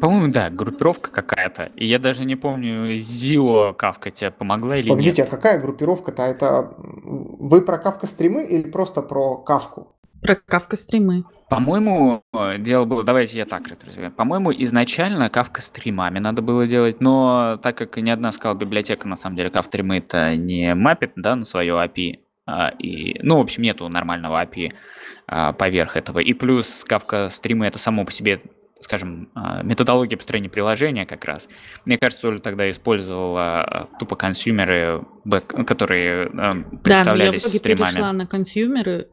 [0.00, 1.70] По-моему, да, группировка какая-то.
[1.76, 5.30] И я даже не помню, Зио Кавка тебе помогла или Погодите, а нет.
[5.30, 6.22] какая группировка-то?
[6.22, 9.96] Это вы про кавка стримы или просто про кавку?
[10.20, 11.24] Про кавка стримы.
[11.50, 12.22] По-моему,
[12.58, 14.12] дело было, давайте я так развиваю.
[14.12, 19.16] По-моему, изначально кавка стримами надо было делать, но так как ни одна скала библиотека, на
[19.16, 23.40] самом деле, кавка стримы это не мапит, да, на свое API, а, и, ну, в
[23.40, 24.72] общем, нету нормального API
[25.26, 26.20] а, поверх этого.
[26.20, 28.40] И плюс кавка стримы это само по себе
[28.80, 31.48] скажем, а, методология построения приложения как раз.
[31.84, 35.04] Мне кажется, Оля тогда использовала а, тупо консюмеры,
[35.66, 39.08] которые а, представлялись да, я в итоге перешла на консюмеры,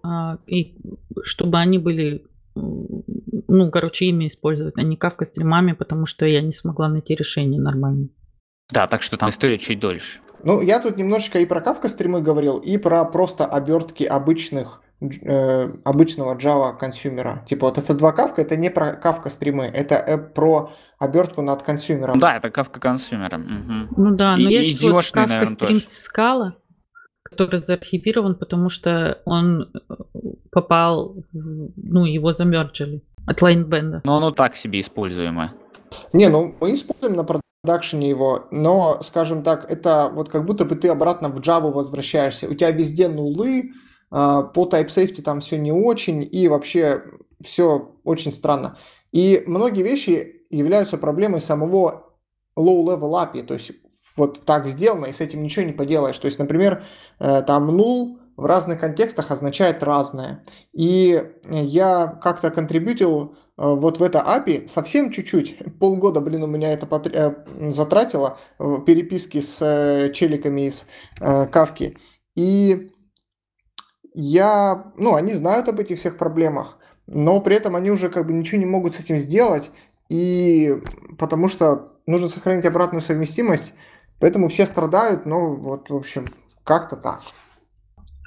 [0.47, 0.77] и
[1.23, 2.25] чтобы они были
[2.55, 7.61] ну, короче, ими использовать, а не Kafka стримами, потому что я не смогла найти решение
[7.61, 8.09] нормально.
[8.71, 10.19] Да, так что там история чуть дольше.
[10.43, 15.69] Ну, я тут немножечко и про Kafka стримы говорил, и про просто обертки обычных э,
[15.83, 17.45] обычного Java консюмера.
[17.47, 22.19] Типа вот FS2 Kafka это не про Kafka стримы, это э, про обертку над консюмером.
[22.19, 23.37] Да, это кавка консюмера.
[23.37, 24.01] Угу.
[24.01, 26.55] Ну да, но и, есть и вот кавка стрим скала,
[27.23, 29.93] который заархивирован, потому что он э,
[30.51, 34.01] попал, ну, его замерджили от лайнбенда.
[34.05, 35.53] Но оно так себе используемое.
[36.13, 37.25] Не, ну мы используем на
[37.63, 42.47] продакшене его, но, скажем так, это вот как будто бы ты обратно в Java возвращаешься.
[42.47, 43.73] У тебя везде нулы,
[44.09, 47.03] по type safety там все не очень, и вообще
[47.41, 48.77] все очень странно.
[49.11, 52.07] И многие вещи являются проблемой самого
[52.57, 53.71] low-level API, то есть
[54.17, 56.17] вот так сделано, и с этим ничего не поделаешь.
[56.17, 56.83] То есть, например,
[57.19, 60.43] э, там null в разных контекстах означает разное.
[60.73, 66.73] И я как-то контрибьютил э, вот в это API совсем чуть-чуть, полгода, блин, у меня
[66.73, 70.87] это э, затратило переписки с челиками из
[71.19, 71.97] Кавки.
[72.35, 72.91] И
[74.19, 78.33] я, ну, они знают об этих всех проблемах, но при этом они уже как бы
[78.33, 79.69] ничего не могут с этим сделать,
[80.09, 80.81] и
[81.19, 83.73] потому что нужно сохранить обратную совместимость,
[84.19, 86.25] поэтому все страдают, но вот, в общем,
[86.63, 87.21] как-то так.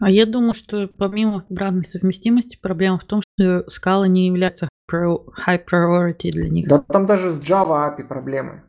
[0.01, 5.61] А я думаю, что помимо обратной совместимости, проблема в том, что скала не является high
[5.65, 6.69] priority для них.
[6.69, 8.63] Да там даже с Java API проблемы.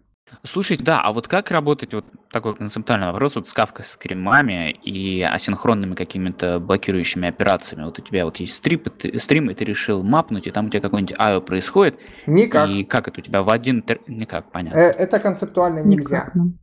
[0.44, 5.22] Слушайте, да, а вот как работать, вот такой концептуальный вопрос, вот с кавка скримами и
[5.22, 7.84] асинхронными какими-то блокирующими операциями.
[7.86, 10.70] Вот у тебя вот есть стрип, ты, стрим, и ты решил мапнуть, и там у
[10.70, 12.00] тебя какой-нибудь IO происходит.
[12.26, 12.70] Никак.
[12.70, 13.84] И как это у тебя в один...
[14.08, 14.80] Никак, понятно.
[14.80, 16.18] Э, это концептуально нельзя.
[16.18, 16.36] Никак.
[16.36, 16.54] Ну.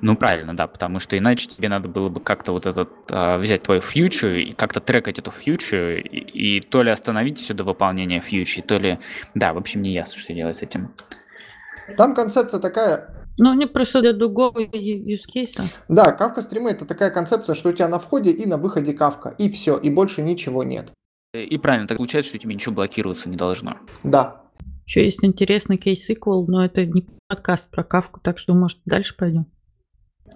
[0.00, 3.62] ну, правильно, да, потому что иначе тебе надо было бы как-то вот этот, а, взять
[3.62, 8.20] твою фьючу и как-то трекать эту фьючу, и, и то ли остановить все до выполнения
[8.20, 8.98] фьючи, то ли...
[9.34, 10.94] Да, в общем, не ясно, что делать с этим.
[11.96, 13.10] Там концепция такая...
[13.38, 15.60] Ну, не просто для другого use case.
[15.88, 19.34] Да, кавка стримы это такая концепция, что у тебя на входе и на выходе кавка,
[19.38, 20.92] и все, и больше ничего нет.
[21.34, 23.78] И правильно, так получается, что у тебя ничего блокироваться не должно.
[24.04, 24.42] Да.
[24.86, 29.46] Еще есть интересный кейс-сиквел, но это не подкаст про кавку, так что, может, дальше пойдем.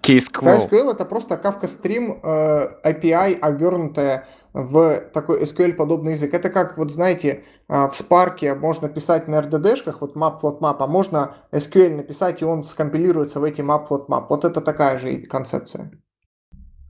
[0.03, 0.67] Кейс-квел.
[0.67, 6.35] KSQL это просто кавка стрим э, API, обернутая в такой SQL-подобный язык.
[6.35, 10.87] Это как, вот знаете, в Spark можно писать на RDD-шках, вот map, float map, а
[10.87, 14.27] можно SQL написать, и он скомпилируется в эти map, float map.
[14.31, 15.91] Вот это такая же концепция.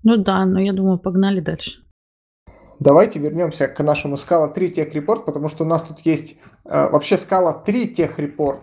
[0.04, 1.82] Ну да, но я думаю, погнали дальше.
[2.80, 6.90] Давайте вернемся к нашему Scala 3 Tech Report, потому что у нас тут есть э,
[6.90, 8.60] вообще Scala 3 Tech Report.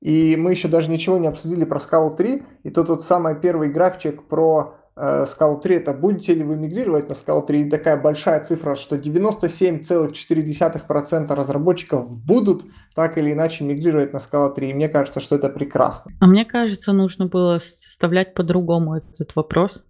[0.00, 2.42] И мы еще даже ничего не обсудили про Scala 3.
[2.64, 7.14] И тут вот самый первый графчик про Scala 3 это будете ли вы мигрировать на
[7.14, 14.18] Scala 3, и такая большая цифра, что 97,4% разработчиков будут так или иначе мигрировать на
[14.18, 16.12] Scala 3, и мне кажется, что это прекрасно.
[16.20, 19.82] А мне кажется, нужно было составлять по-другому этот вопрос.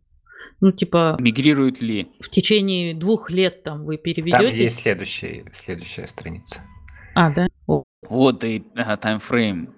[0.60, 1.16] Ну, типа...
[1.18, 2.12] Мигрируют ли?
[2.20, 4.38] В течение двух лет там вы переведете...
[4.38, 6.60] Там есть следующая, следующая страница.
[7.14, 7.48] А, да?
[7.66, 7.82] О.
[8.08, 8.64] Вот и
[9.00, 9.74] таймфрейм.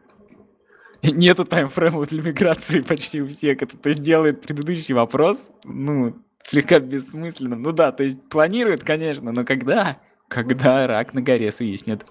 [1.13, 3.63] Нету таймфрейма для миграции почти у всех.
[3.63, 7.63] Это то есть делает предыдущий вопрос, ну, слегка бессмысленным.
[7.63, 9.99] Ну да, то есть планирует, конечно, но когда?
[10.29, 12.07] Когда рак на горе свистнет.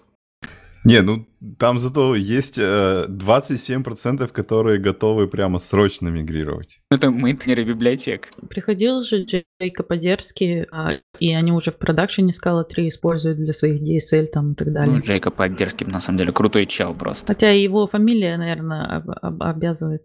[0.86, 1.26] Не, ну
[1.60, 6.80] там зато есть э, 27%, которые готовы прямо срочно мигрировать.
[6.90, 8.30] Это мейнтейнеры библиотек.
[8.50, 13.82] Приходил же Джейка Подерский, а, и они уже в продакшене Scala 3 используют для своих
[13.82, 14.96] DSL там и так далее.
[14.96, 17.28] Ну, Джейка Подерский на самом деле крутой чел просто.
[17.28, 20.04] Хотя его фамилия, наверное, об- об- обязывает.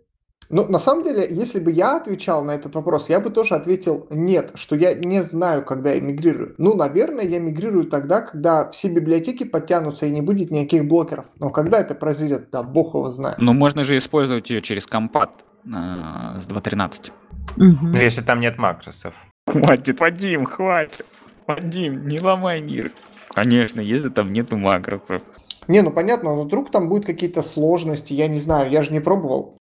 [0.50, 4.06] Ну, на самом деле, если бы я отвечал на этот вопрос, я бы тоже ответил
[4.11, 6.54] нет, что я не знаю, когда я мигрирую.
[6.56, 11.26] Ну, наверное, я мигрирую тогда, когда все библиотеки подтянутся и не будет никаких блокеров.
[11.38, 13.38] Но когда это произойдет, да, бог его знает.
[13.38, 15.30] Ну, можно же использовать ее через компат
[15.66, 17.11] э, с 2.13.
[17.56, 17.98] Угу.
[17.98, 19.14] Если там нет макросов.
[19.46, 21.04] Хватит, Вадим, хватит.
[21.46, 22.92] Вадим, не ломай мир.
[23.28, 25.22] Конечно, если там нету макросов.
[25.66, 29.00] Не, ну понятно, но вдруг там будут какие-то сложности, я не знаю, я же не
[29.00, 29.54] пробовал.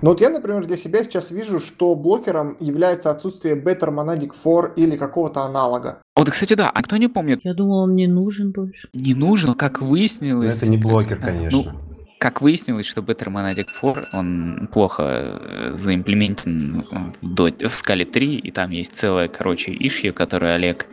[0.00, 4.72] Ну вот я, например, для себя сейчас вижу, что блокером является отсутствие Better Monadic for
[4.76, 6.00] или какого-то аналога.
[6.16, 8.88] Вот кстати, да, а кто не помнит, Я думал, он не нужен больше.
[8.92, 10.56] не нужно, как Но выяснилось...
[10.56, 11.62] это не блокер, э, конечно.
[11.62, 11.72] Ну,
[12.18, 16.84] как выяснилось, что Better Monadic 4, он плохо э, заимплементен
[17.22, 20.86] в, в скале 3, и там есть целая, короче, ишья, которую Олег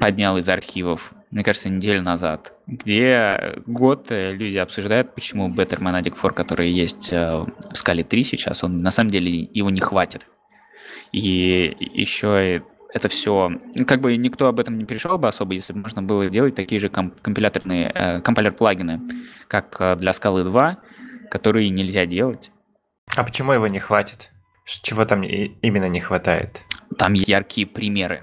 [0.00, 6.16] поднял из архивов, мне кажется, неделю назад, где год э, люди обсуждают, почему Better Monadic
[6.16, 10.26] 4, который есть э, в скале 3 сейчас, он на самом деле его не хватит.
[11.12, 13.52] И еще и это все,
[13.86, 16.80] как бы никто об этом не переживал бы особо, если бы можно было делать такие
[16.80, 19.00] же ком- компиляторные, э, компилятор-плагины,
[19.46, 20.78] как э, для Скалы 2,
[21.30, 22.50] которые нельзя делать.
[23.16, 24.30] А почему его не хватит?
[24.66, 26.62] Чего там именно не хватает?
[26.98, 28.22] Там яркие примеры.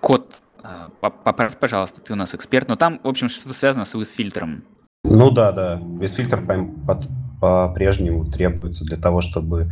[0.00, 3.84] Код, э, поп- поправь, пожалуйста, ты у нас эксперт, но там, в общем, что-то связано
[3.84, 4.62] с фильтром.
[5.04, 5.80] Ну да, да.
[6.00, 7.08] withFilter по- под-
[7.40, 9.70] по-прежнему требуется для того, чтобы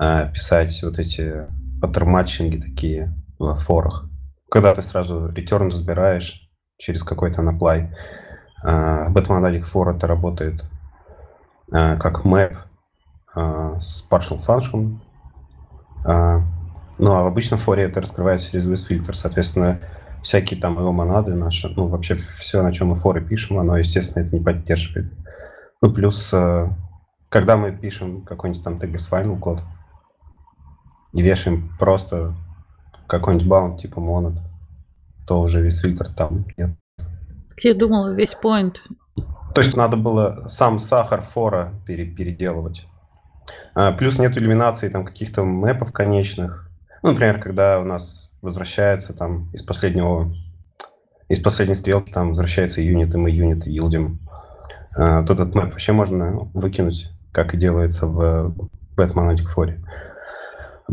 [0.00, 1.46] э, писать вот эти
[1.80, 4.08] паттерн-матчинги такие в форах.
[4.50, 7.42] Когда ты сразу return разбираешь через какой-то.
[7.42, 10.64] Э, в Batman for это работает
[11.72, 12.56] э, как map
[13.36, 14.98] э, с partial function.
[16.98, 19.12] Ну а в обычном форе это раскрывается через filter.
[19.12, 19.80] Соответственно,
[20.22, 24.22] всякие там его монады наши, ну вообще все, на чем мы форы пишем, оно, естественно,
[24.22, 25.12] это не поддерживает.
[25.82, 26.68] Ну, плюс, э,
[27.28, 29.62] когда мы пишем какой-нибудь там TGS Final код
[31.12, 32.34] и вешаем просто
[33.06, 34.40] какой-нибудь баунд типа монад,
[35.26, 36.70] то уже весь фильтр там нет.
[37.62, 38.76] Я думала, весь point.
[39.54, 42.86] То есть надо было сам сахар фора пере- переделывать.
[43.74, 46.63] А, плюс нет иллюминации там каких-то мэпов конечных.
[47.04, 50.34] Ну, например, когда у нас возвращается там из последнего
[51.28, 54.18] из последней стрелки там возвращается юнит, и мы юнит йилдим.
[54.96, 58.52] А, вот этот мэп вообще можно выкинуть, как и делается в
[58.96, 59.78] Batman Fore.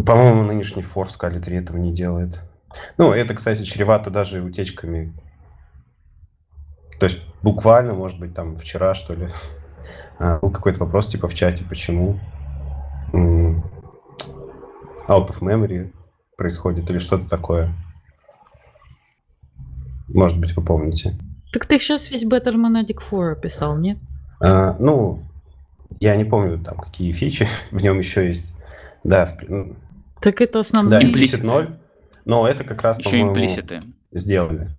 [0.05, 2.41] По-моему, нынешний фор в Scala 3 этого не делает.
[2.97, 5.13] Ну, это, кстати, чревато даже утечками
[7.01, 9.29] то есть буквально, может быть, там вчера, что ли,
[10.19, 12.19] а, был какой-то вопрос типа в чате, почему
[15.07, 15.91] out of memory
[16.41, 17.71] происходит или что-то такое.
[20.07, 21.15] Может быть, вы помните.
[21.53, 23.99] Так ты сейчас весь Better Monadic 4 описал, нет?
[24.39, 25.19] А, ну,
[25.99, 28.55] я не помню, там, какие фичи в нем еще есть.
[29.03, 29.75] Да, в ну,
[30.19, 31.03] Так это да, основные.
[31.03, 31.77] имплисит 0,
[32.25, 33.81] но это как раз, Еще имплиситы.
[34.11, 34.69] сделали.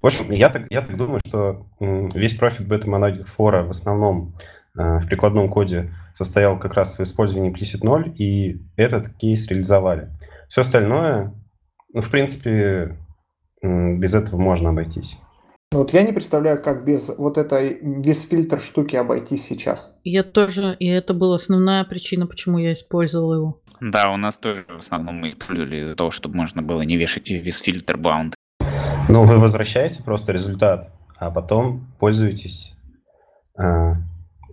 [0.00, 2.90] В общем, я так, я так думаю, что весь профит бета
[3.24, 4.34] фора в основном
[4.78, 10.08] э, в прикладном коде состоял как раз в использовании implicit 0, и этот кейс реализовали.
[10.48, 11.34] Все остальное,
[11.92, 12.96] ну, в принципе,
[13.62, 15.18] без этого можно обойтись.
[15.72, 19.96] Вот я не представляю, как без вот этой без фильтр штуки обойтись сейчас.
[20.04, 23.60] Я тоже, и это была основная причина, почему я использовал его.
[23.80, 27.28] Да, у нас тоже в основном мы использовали из-за того, чтобы можно было не вешать
[27.28, 28.34] весь фильтр баунд.
[29.08, 32.74] Ну, вы возвращаете просто результат, а потом пользуетесь
[33.58, 33.94] э,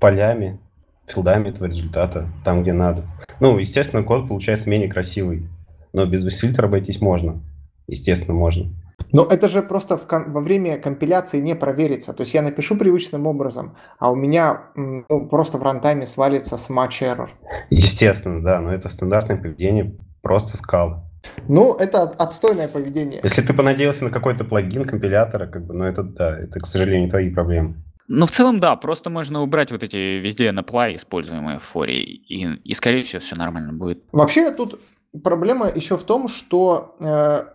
[0.01, 0.59] полями,
[1.07, 3.03] филдами этого результата там, где надо.
[3.39, 5.47] Ну, естественно, код получается менее красивый,
[5.93, 7.41] но без фильтра обойтись можно.
[7.87, 8.73] Естественно, можно.
[9.11, 12.13] Но это же просто в во время компиляции не проверится.
[12.13, 17.01] То есть я напишу привычным образом, а у меня ну, просто в рантайме свалится match
[17.01, 17.29] error.
[17.69, 21.05] Естественно, да, но это стандартное поведение просто скала.
[21.47, 23.21] Ну, это от- отстойное поведение.
[23.23, 27.09] Если ты понадеялся на какой-то плагин компилятора, как бы, ну это да, это, к сожалению,
[27.09, 27.75] твои проблемы.
[28.07, 32.45] Ну, в целом, да, просто можно убрать вот эти везде apply, используемые в форе, и,
[32.45, 34.03] и скорее всего, все нормально будет.
[34.11, 34.79] Вообще тут
[35.21, 37.45] проблема еще в том, что э,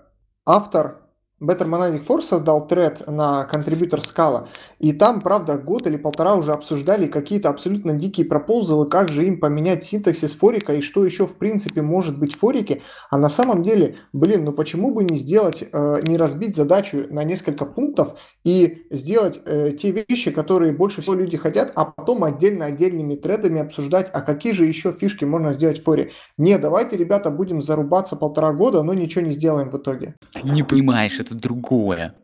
[0.47, 1.03] автор
[1.41, 4.49] Better Monadic Force создал тред на контрибьютор Scala,
[4.79, 9.39] и там, правда, год или полтора уже обсуждали какие-то абсолютно дикие пропозалы, как же им
[9.39, 13.63] поменять синтаксис форика и что еще в принципе может быть в форике, а на самом
[13.63, 18.87] деле, блин, ну почему бы не сделать, э, не разбить задачу на несколько пунктов и
[18.91, 24.11] сделать э, те вещи, которые больше всего люди хотят, а потом отдельно отдельными тредами обсуждать,
[24.13, 26.13] а какие же еще фишки можно сделать в форе.
[26.37, 30.17] Не, давайте, ребята, будем зарубаться полтора года, но ничего не сделаем в итоге.
[30.33, 32.15] Ты не понимаешь, это другое.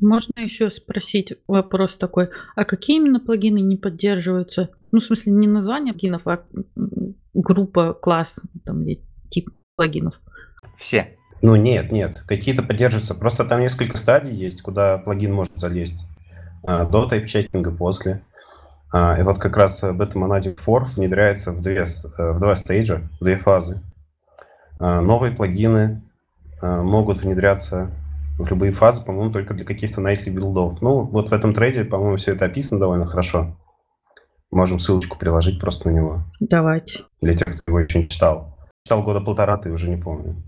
[0.00, 4.70] Можно еще спросить вопрос такой, а какие именно плагины не поддерживаются?
[4.92, 6.42] Ну, в смысле, не название плагинов, а
[7.34, 10.20] группа, класс, там, или тип плагинов.
[10.78, 11.16] Все.
[11.42, 13.14] Ну нет, нет, какие-то поддерживаются.
[13.14, 16.04] Просто там несколько стадий есть, куда плагин может залезть.
[16.62, 18.22] А, До тайп-чекинга, после.
[18.92, 23.08] А, И вот как раз Beta Monadic For внедряется в, две, э, в два стейджа,
[23.20, 23.80] в две фазы.
[24.78, 26.02] А, Новые плагины
[26.60, 27.90] а, могут внедряться
[28.48, 30.80] любые фазы, по-моему, только для каких-то nightly билдов.
[30.80, 33.56] Ну, вот в этом трейде, по-моему, все это описано довольно хорошо.
[34.50, 37.04] Можем ссылочку приложить просто на него, Давайте.
[37.20, 38.56] для тех, кто его еще не читал.
[38.84, 40.42] Читал года полтора, ты уже не помню.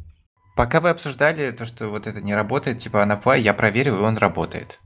[0.57, 4.03] Пока вы обсуждали то, что вот это не работает, типа на Apply, я проверил, и
[4.03, 4.81] он работает.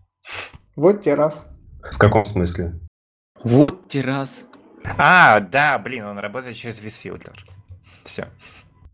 [0.76, 1.48] Вот те раз.
[1.92, 2.78] В каком смысле?
[3.42, 4.44] Вот террас.
[4.98, 7.34] А, да, блин, он работает через withFilter.
[8.04, 8.28] Все.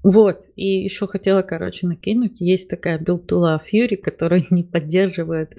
[0.02, 2.40] Вот, и еще хотела, короче, накинуть.
[2.40, 5.56] Есть такая билд-тула Fury, которая не поддерживает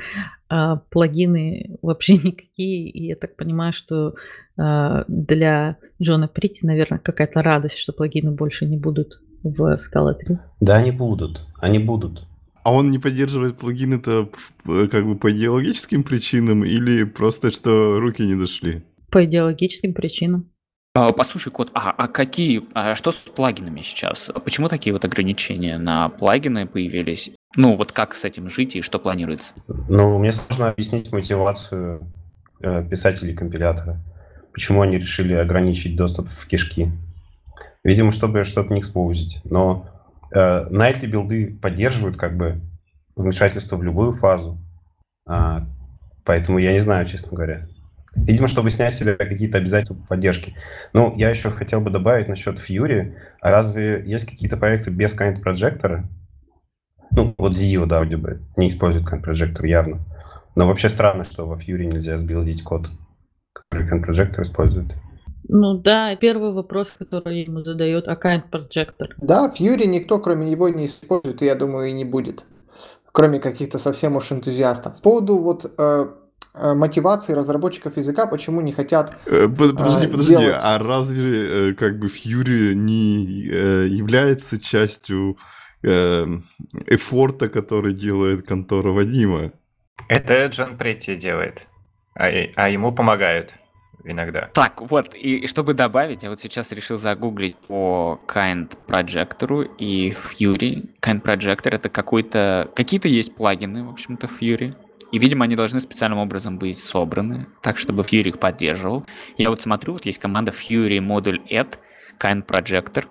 [0.49, 2.89] а, плагины вообще никакие.
[2.89, 4.15] И я так понимаю, что
[4.57, 10.37] а, для Джона Претти, наверное, какая-то радость, что плагины больше не будут в Scala 3.
[10.59, 11.45] Да, они будут.
[11.59, 12.25] Они будут.
[12.63, 14.29] А он не поддерживает плагины-то
[14.67, 18.83] э, как бы по идеологическим причинам или просто что руки не дошли?
[19.11, 20.49] По идеологическим причинам.
[20.95, 24.29] А, Послушай, Кот, а, а какие, а что с плагинами сейчас?
[24.43, 27.31] Почему такие вот ограничения на плагины появились?
[27.55, 29.53] Ну, вот как с этим жить и что планируется?
[29.67, 32.11] Ну, мне сложно объяснить мотивацию
[32.61, 33.99] э, писателей компилятора.
[34.51, 36.91] Почему они решили ограничить доступ в кишки?
[37.83, 39.41] Видимо, чтобы что-то не экспоузить.
[39.45, 39.87] Но
[40.31, 40.37] э,
[40.69, 42.61] nightly билды поддерживают как бы
[43.15, 44.59] вмешательство в любую фазу.
[45.27, 45.65] А,
[46.23, 47.67] поэтому я не знаю, честно говоря.
[48.15, 50.55] Видимо, чтобы снять с себя какие-то обязательства по поддержке.
[50.93, 53.15] Ну, я еще хотел бы добавить насчет Fury.
[53.41, 56.07] А разве есть какие-то проекты без kind проджектора?
[57.11, 59.99] Ну, вот Zio, да, вроде бы, не использует kind проджектор явно.
[60.55, 62.89] Но вообще странно, что во Fury нельзя сбилдить код,
[63.53, 64.93] который kind проджектор использует.
[65.49, 69.09] Ну да, первый вопрос, который ему задает, а kind projector?
[69.17, 72.45] Да, Fury никто, кроме него, не использует, и я думаю, и не будет.
[73.11, 74.95] Кроме каких-то совсем уж энтузиастов.
[74.97, 76.07] По поводу вот э,
[76.53, 80.55] мотивации разработчиков языка, почему не хотят Э, под- Подожди, подожди, делать.
[80.61, 85.37] а разве э, как бы Fury не э, является частью
[85.83, 86.27] э,
[86.87, 89.51] эфорта, который делает контора Вадима?
[90.09, 91.67] Это Джон Претти делает.
[92.15, 92.25] А,
[92.55, 93.53] а ему помогают
[94.03, 94.49] иногда.
[94.53, 100.11] Так, вот, и, и чтобы добавить, я вот сейчас решил загуглить по Kind Projector и
[100.11, 100.89] Fury.
[101.01, 102.69] Kind Projector это какой-то...
[102.75, 104.75] Какие-то есть плагины, в общем-то, в Fury.
[105.13, 109.05] И, видимо, они должны специальным образом быть собраны, так, чтобы Fury их поддерживал.
[109.37, 111.75] Я вот смотрю, вот есть команда Fury Module Add,
[112.19, 113.05] Kind Projector,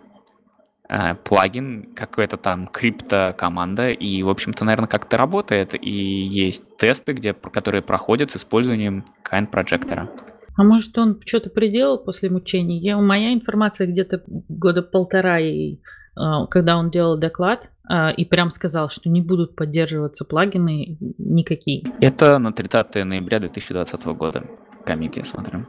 [0.89, 7.35] э, плагин, какая-то там крипто-команда, и, в общем-то, наверное, как-то работает, и есть тесты, где,
[7.35, 10.09] которые проходят с использованием Kind Projector.
[10.57, 12.81] А может, он что-то приделал после мучений?
[12.81, 15.77] Я, моя информация где-то года полтора, и,
[16.17, 17.71] а, когда он делал доклад,
[18.17, 21.85] и прям сказал, что не будут поддерживаться плагины никакие.
[22.01, 24.45] Это на 30 ноября 2020 года.
[24.85, 25.61] Комит я смотрю.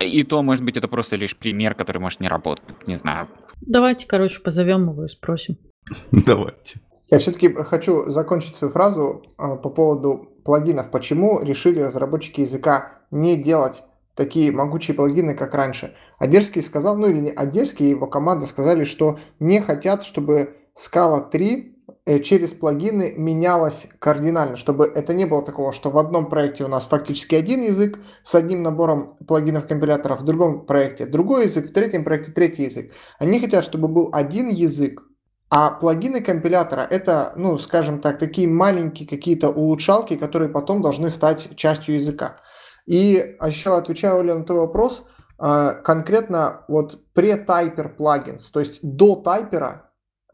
[0.00, 2.86] И то, может быть, это просто лишь пример, который может не работать.
[2.86, 3.28] Не знаю.
[3.62, 5.56] Давайте, короче, позовем его и спросим.
[6.12, 6.80] Давайте.
[7.08, 10.90] Я все-таки хочу закончить свою фразу а, по поводу плагинов.
[10.90, 13.84] Почему решили разработчики языка не делать
[14.14, 15.94] такие могучие плагины, как раньше?
[16.18, 21.30] Одерский сказал, ну или не Одерский и его команда сказали, что не хотят, чтобы Scala
[21.30, 21.74] 3
[22.04, 26.68] э, через плагины менялась кардинально, чтобы это не было такого, что в одном проекте у
[26.68, 31.72] нас фактически один язык с одним набором плагинов компиляторов, в другом проекте другой язык, в
[31.72, 32.92] третьем проекте третий язык.
[33.18, 35.02] Они хотят, чтобы был один язык,
[35.48, 41.56] а плагины компилятора это, ну, скажем так, такие маленькие какие-то улучшалки, которые потом должны стать
[41.56, 42.40] частью языка.
[42.84, 45.06] И еще отвечаю Оля на твой вопрос,
[45.38, 49.85] а, конкретно вот pre-typer плагинс, то есть до тайпера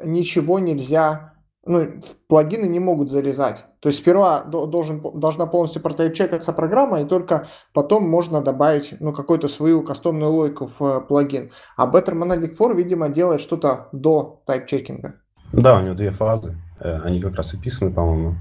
[0.04, 1.32] ничего нельзя,
[1.64, 1.86] ну,
[2.28, 3.64] плагины не могут зарезать.
[3.80, 9.48] То есть сперва должен, должна полностью прототип-чекаться программа, и только потом можно добавить ну, какую-то
[9.48, 11.50] свою кастомную логику в э, плагин.
[11.76, 15.14] А Better Monadic 4, видимо, делает что-то до тайп-чекинга.
[15.52, 16.56] Да, у него две фазы.
[16.80, 18.36] Э, они как раз описаны, по-моему,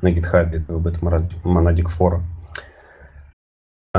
[0.00, 2.22] на GitHub этого Better Monadic 4.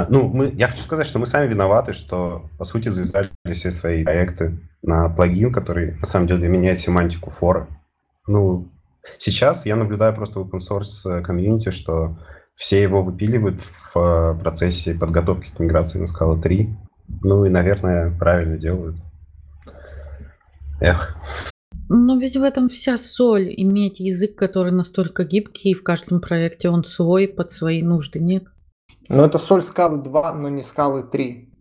[0.09, 4.03] Ну, мы, я хочу сказать, что мы сами виноваты, что, по сути, завязали все свои
[4.03, 7.67] проекты на плагин, который, на самом деле, меняет семантику фора.
[8.27, 8.67] Ну,
[9.17, 12.17] сейчас я наблюдаю просто в open source комьюнити, что
[12.55, 16.69] все его выпиливают в э, процессе подготовки к миграции на Scala 3.
[17.21, 18.95] Ну и, наверное, правильно делают.
[20.81, 21.15] Эх.
[21.87, 26.69] Но ведь в этом вся соль, иметь язык, который настолько гибкий, и в каждом проекте
[26.69, 28.45] он свой под свои нужды, нет?
[29.09, 31.51] Но это соль скалы 2, но не скалы 3.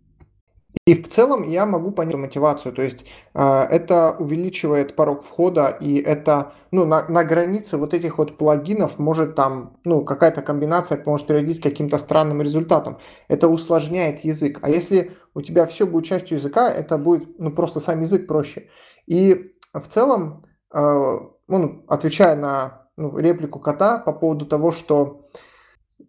[0.85, 5.95] И в целом я могу понять мотивацию, то есть э, это увеличивает порог входа, и
[5.95, 11.27] это, ну, на, на границе вот этих вот плагинов может там, ну, какая-то комбинация может
[11.27, 12.99] приводить к каким-то странным результатам.
[13.29, 14.59] Это усложняет язык.
[14.61, 18.69] А если у тебя все будет частью языка, это будет, ну, просто сам язык проще.
[19.07, 21.17] И в целом, э,
[21.47, 25.24] ну, отвечая на ну, реплику кота по поводу того, что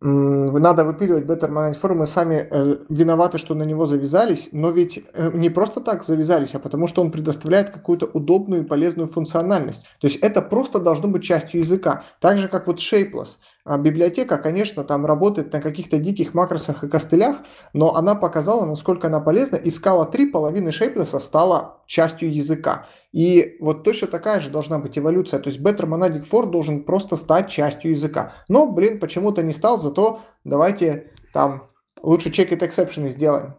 [0.01, 5.03] надо выпиливать Better Managed For, мы сами э, виноваты, что на него завязались, но ведь
[5.15, 9.85] э, не просто так завязались, а потому что он предоставляет какую-то удобную и полезную функциональность.
[10.01, 12.05] То есть это просто должно быть частью языка.
[12.21, 13.39] Так же, как вот Shapeless.
[13.65, 17.39] А библиотека, конечно, там работает на каких-то диких макросах и костылях,
[17.73, 22.87] но она показала, насколько она полезна, и в Scala 3 половина Shapeless стала частью языка.
[23.17, 25.41] И вот точно такая же должна быть эволюция.
[25.41, 28.35] То есть Better Monadic For должен просто стать частью языка.
[28.47, 31.67] Но, блин, почему-то не стал, зато давайте там
[32.03, 33.55] лучше check-it exception сделаем.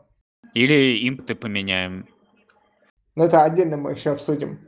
[0.53, 2.05] Или импты поменяем.
[3.16, 4.60] Но это отдельно мы еще обсудим.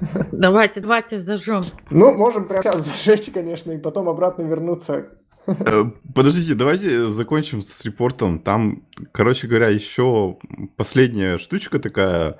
[0.32, 1.64] Давайте, давайте зажжем.
[1.92, 5.10] Ну, можем прямо сейчас зажечь, конечно, и потом обратно вернуться.
[5.46, 5.84] Э,
[6.14, 8.38] подождите, давайте закончим с репортом.
[8.40, 10.38] Там, короче говоря, еще
[10.76, 12.38] последняя штучка такая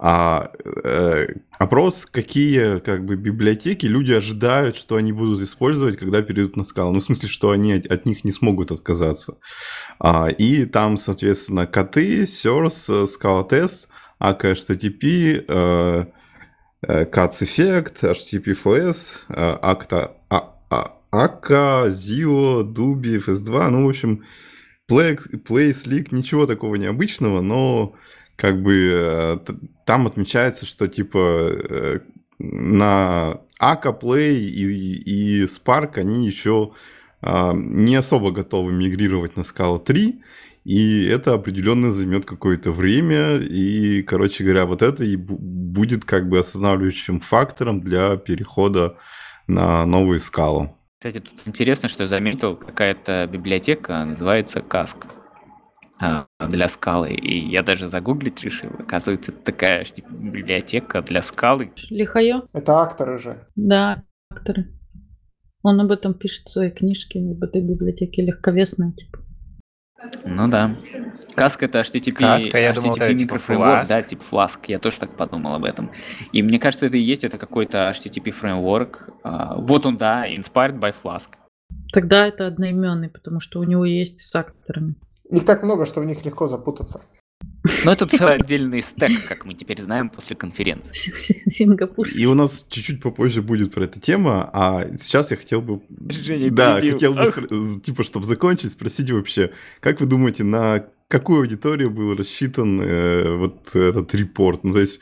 [0.00, 0.50] а,
[0.84, 1.26] э,
[1.58, 6.92] опрос, какие как бы библиотеки люди ожидают, что они будут использовать, когда перейдут на скалу.
[6.92, 9.38] Ну, в смысле, что они от, от них не смогут отказаться.
[9.98, 13.88] А, и там, соответственно, коты, Source, Scala Test,
[14.20, 16.04] AK HTTP, э,
[16.86, 20.12] CATS Effect, HTTP-FS, э, Acta,
[21.10, 24.22] AK, Zio, Dubi, FS2, ну, в общем,
[24.90, 27.94] Play, Play, Slick, ничего такого необычного, но
[28.38, 29.38] как бы э,
[29.84, 31.98] там отмечается, что типа э,
[32.38, 36.72] на Ака, Play и, и Spark они еще
[37.20, 40.22] а, не особо готовы мигрировать на Scala 3,
[40.64, 46.38] и это определенно займет какое-то время, и, короче говоря, вот это и будет как бы
[46.38, 48.96] останавливающим фактором для перехода
[49.48, 50.76] на новую скалу.
[51.00, 54.98] Кстати, тут интересно, что я заметил, какая-то библиотека называется Каск.
[56.00, 57.12] А, для скалы.
[57.12, 58.70] И я даже загуглить решил.
[58.78, 61.72] Оказывается, это такая типа, библиотека для скалы.
[61.90, 62.42] Лихая.
[62.52, 63.46] Это акторы же.
[63.56, 64.68] Да, акторы.
[65.62, 69.18] Он об этом пишет в своей книжке, об этой библиотеке легковесная, типа.
[70.24, 70.76] Ну да.
[71.34, 74.60] Каск это HTTP, Каска, я HTTP думал, это типа фреймворк, да, типа Flask.
[74.68, 75.90] Я тоже так подумал об этом.
[76.32, 79.08] И мне кажется, это и есть, это какой-то HTTP фреймворк.
[79.24, 81.30] Uh, вот он, да, inspired by Flask.
[81.92, 84.94] Тогда это одноименный, потому что у него есть с акторами.
[85.30, 87.00] Их так много, что в них легко запутаться.
[87.84, 90.94] Но это целый отдельный стек, как мы теперь знаем после конференции.
[91.50, 92.22] Сингапурский.
[92.22, 95.82] И у нас чуть-чуть попозже будет про эту тему, а сейчас я хотел бы...
[96.08, 97.14] Женя да, перебил.
[97.14, 102.80] хотел бы, типа, чтобы закончить, спросить вообще, как вы думаете, на какую аудиторию был рассчитан
[102.80, 104.64] э, вот этот репорт?
[104.64, 105.00] Ну, то есть,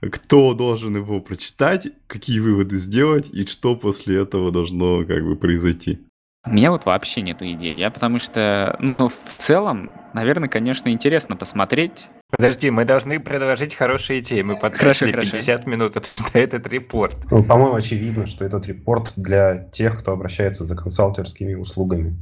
[0.00, 6.07] кто должен его прочитать, какие выводы сделать, и что после этого должно как бы произойти?
[6.50, 7.74] У меня вот вообще нету идей.
[7.74, 12.08] Я потому что, ну, в целом, наверное, конечно, интересно посмотреть.
[12.30, 14.40] Подожди, мы должны предложить хорошие идеи.
[14.40, 15.32] Мы потратили хорошо.
[15.32, 16.02] 50 минут на
[16.38, 17.20] этот репорт.
[17.30, 22.16] Ну, по-моему, очевидно, что этот репорт для тех, кто обращается за консалтерскими услугами.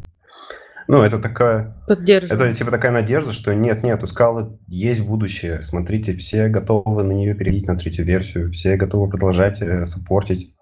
[0.88, 1.76] Ну, это такая...
[1.86, 2.48] Поддерживаю.
[2.48, 5.62] Это типа такая надежда, что нет-нет, у скалы есть будущее.
[5.62, 10.52] Смотрите, все готовы на нее перейти на третью версию, все готовы продолжать э, саппортить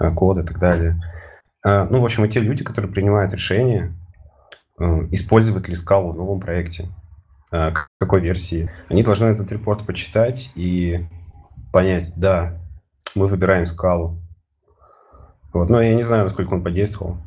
[0.00, 1.00] э, код и так далее.
[1.62, 3.94] А, ну, в общем, и те люди, которые принимают решение,
[4.78, 6.88] э, использовать ли скалу в новом проекте,
[7.52, 11.06] э, какой версии, они должны этот репорт почитать и
[11.72, 12.58] понять, да,
[13.14, 14.18] мы выбираем скалу.
[15.52, 15.68] Вот.
[15.68, 17.18] Но я не знаю, насколько он подействовал.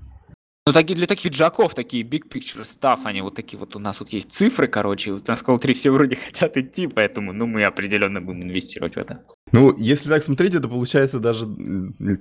[0.66, 3.99] Ну, такие, для таких джаков, такие big picture stuff, они вот такие вот, у нас
[3.99, 7.66] вот есть цифры, короче, вот на Skull 3 все вроде хотят идти, поэтому, ну, мы
[7.66, 9.26] определенно будем инвестировать в это.
[9.51, 11.47] Ну, если так смотреть, это получается даже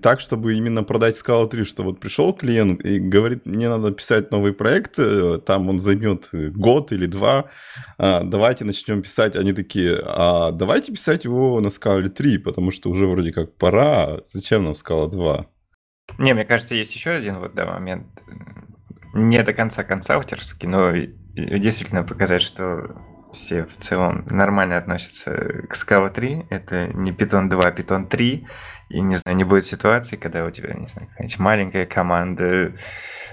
[0.03, 4.33] так, чтобы именно продать Scala 3, что вот пришел клиент и говорит, мне надо писать
[4.33, 7.49] новый проект, э, там он займет год или два,
[7.97, 9.37] а, давайте начнем писать.
[9.37, 14.19] Они такие, а давайте писать его на Scala 3, потому что уже вроде как пора,
[14.25, 15.47] зачем нам Scala 2?
[16.19, 18.07] Не, мне кажется, есть еще один вот да, момент,
[19.15, 20.93] не до конца консалтерский, но
[21.35, 22.97] действительно показать, что
[23.33, 25.33] все в целом нормально относятся
[25.69, 26.47] к Scala 3.
[26.51, 28.47] Это не Python 2, а Python 3.
[28.91, 32.75] И, не знаю, не будет ситуации, когда у тебя, не знаю, какая-нибудь маленькая команда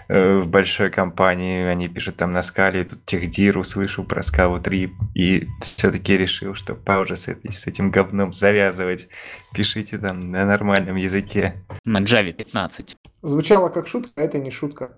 [0.08, 4.94] э, в большой компании, они пишут там на скале, тут техдир услышал про Scala 3
[5.16, 9.10] и все-таки решил, что уже с, этой, с этим говном завязывать.
[9.54, 11.66] Пишите там на нормальном языке.
[11.84, 12.96] На Java 15.
[13.22, 14.98] Звучало как шутка, а это не шутка.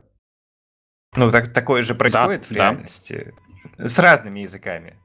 [1.15, 3.33] Ну, так, такое же происходит Да, в реальности.
[3.77, 4.95] С разными языками.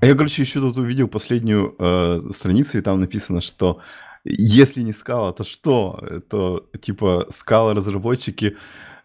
[0.00, 3.80] А я, короче, еще тут увидел последнюю э, страницу, и там написано, что
[4.24, 6.20] если не скала, то что?
[6.28, 8.56] То типа скала разработчики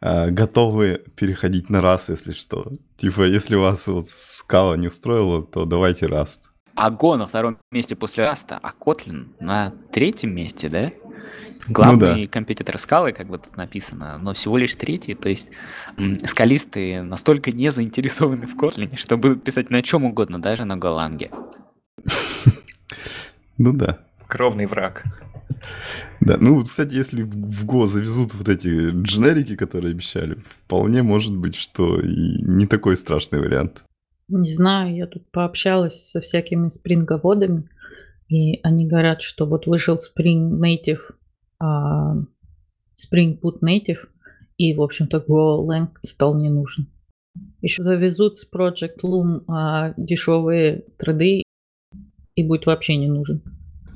[0.01, 2.73] э, готовы переходить на раз, если что.
[2.97, 6.50] Типа, если вас вот скала не устроила, то давайте раст.
[6.75, 10.91] А Go на втором месте после Раста, а Kotlin на третьем месте, да?
[11.67, 15.51] Главный компетитор скалы, как бы тут написано, но всего лишь третий, то есть
[16.25, 21.29] скалисты настолько не заинтересованы в Kotlin, что будут писать на чем угодно, даже на Голанге.
[23.57, 23.99] Ну да.
[24.27, 25.03] Кровный враг.
[26.19, 31.55] Да, ну, кстати, если в Go завезут вот эти дженерики, которые обещали, вполне может быть,
[31.55, 33.83] что и не такой страшный вариант.
[34.33, 37.69] Не знаю, я тут пообщалась со всякими спринговодами,
[38.29, 41.01] и они говорят, что вот вышел Spring Native,
[41.59, 42.15] а,
[42.95, 44.07] Spring Boot Native,
[44.57, 46.87] и, в общем-то, Golang стал не нужен.
[47.61, 51.43] Еще завезут с Project Loom а, дешевые треды,
[52.35, 53.43] и будет вообще не нужен.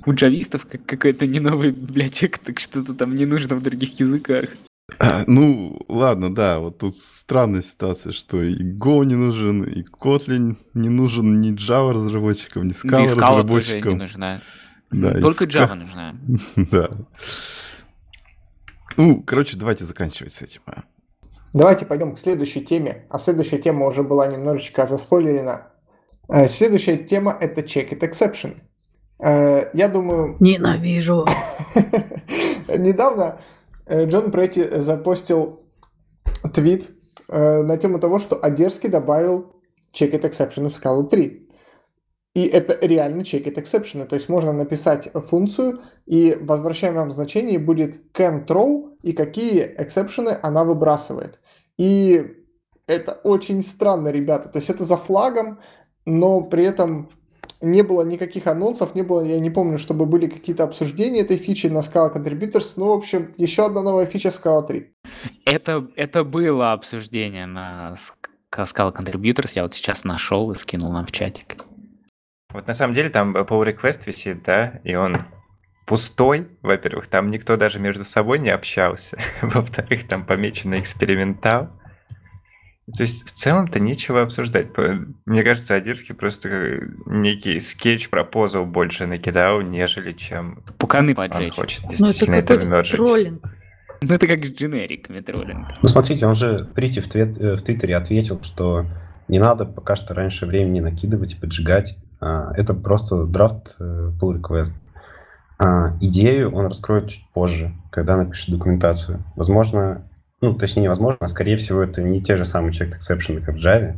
[0.05, 4.49] У джавистов как какая-то не новая библиотека, так что-то там не нужно в других языках.
[4.99, 10.57] А, ну, ладно, да, вот тут странная ситуация, что и Go не нужен, и Kotlin
[10.75, 13.97] не нужен ни Java разработчикам, ни Да и Scala скала тоже не разработчикам.
[13.97, 14.41] нужна.
[14.91, 16.15] Да, Только Java нужна.
[16.71, 16.89] Да.
[18.97, 20.61] Ну, короче, давайте заканчивать с этим.
[20.67, 20.83] а.
[21.53, 23.05] Давайте пойдем к следующей теме.
[23.09, 25.67] А следующая тема уже была немножечко заспойлерена.
[26.29, 28.57] Э, Следующая тема это Check It Exception.
[29.19, 31.25] Э, Я думаю, Ненавижу.
[32.77, 33.39] недавно
[33.89, 35.69] Джон Претти запостил
[36.53, 36.91] твит
[37.27, 39.55] э, на тему того, что Одерский добавил
[39.93, 41.45] Check It Exception в скалу 3.
[42.35, 44.05] И это реально check it exception.
[44.05, 50.37] То есть можно написать функцию, и в возвращаемом значении будет can throw, и какие эксепшены
[50.41, 51.39] она выбрасывает.
[51.77, 52.35] И
[52.87, 54.49] это очень странно, ребята.
[54.49, 55.61] То есть это за флагом,
[56.05, 57.09] но при этом
[57.61, 61.67] не было никаких анонсов, не было, я не помню, чтобы были какие-то обсуждения этой фичи
[61.67, 62.73] на Scala Contributors.
[62.77, 64.91] Ну, в общем, еще одна новая фича Scala 3.
[65.45, 69.51] Это, это было обсуждение на Sc- Scala Contributors.
[69.55, 71.57] Я вот сейчас нашел и скинул нам в чатик.
[72.53, 75.25] Вот на самом деле там pull request висит, да, и он
[75.85, 81.69] пустой, во-первых, там никто даже между собой не общался, во-вторых, там помечено экспериментал.
[82.93, 84.67] То есть в целом-то нечего обсуждать.
[85.25, 91.55] Мне кажется, Одерский просто э, некий скетч пропозал больше накидал, нежели чем Пуканы он поджечь.
[91.55, 92.95] хочет Ну, это действительно это какой-то вмержить.
[92.97, 93.41] троллинг.
[94.01, 95.67] Ну, это как с дженериками троллинг.
[95.81, 98.85] Ну, смотрите, он же Прити в, твит- э, в Твиттере ответил, что
[99.27, 101.97] не надо пока что раньше времени накидывать и поджигать.
[102.21, 104.73] А, Это просто драфт э, pull request.
[105.57, 109.23] А, Идею он раскроет чуть позже, когда напишет документацию.
[109.35, 110.07] Возможно,
[110.45, 113.65] ну, точнее, невозможно, а скорее всего, это не те же самые checked exception, как в
[113.65, 113.97] Java,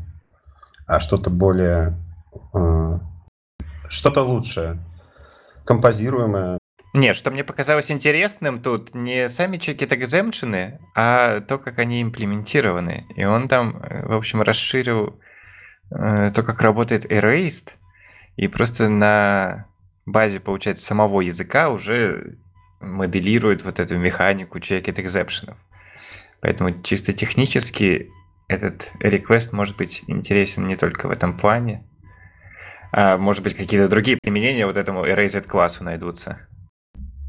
[0.86, 1.96] а что-то более...
[2.54, 3.00] э,
[3.90, 4.80] Что-то лучшее,
[5.66, 6.58] композируемое,
[6.94, 13.06] Не, что мне показалось интересным тут, не сами check-it exemption, а то, как они имплементированы.
[13.16, 15.20] И он там, э, в общем, расширил
[15.92, 17.70] э, то, как работает erased,
[18.38, 19.66] и просто на
[20.06, 22.38] базе, получается, самого языка уже
[22.80, 25.56] моделирует вот эту механику check-it exception.
[26.42, 28.10] Поэтому чисто технически
[28.48, 31.88] этот request может быть интересен не только в этом плане,
[32.92, 36.48] а может быть какие-то другие применения вот этому erased классу найдутся.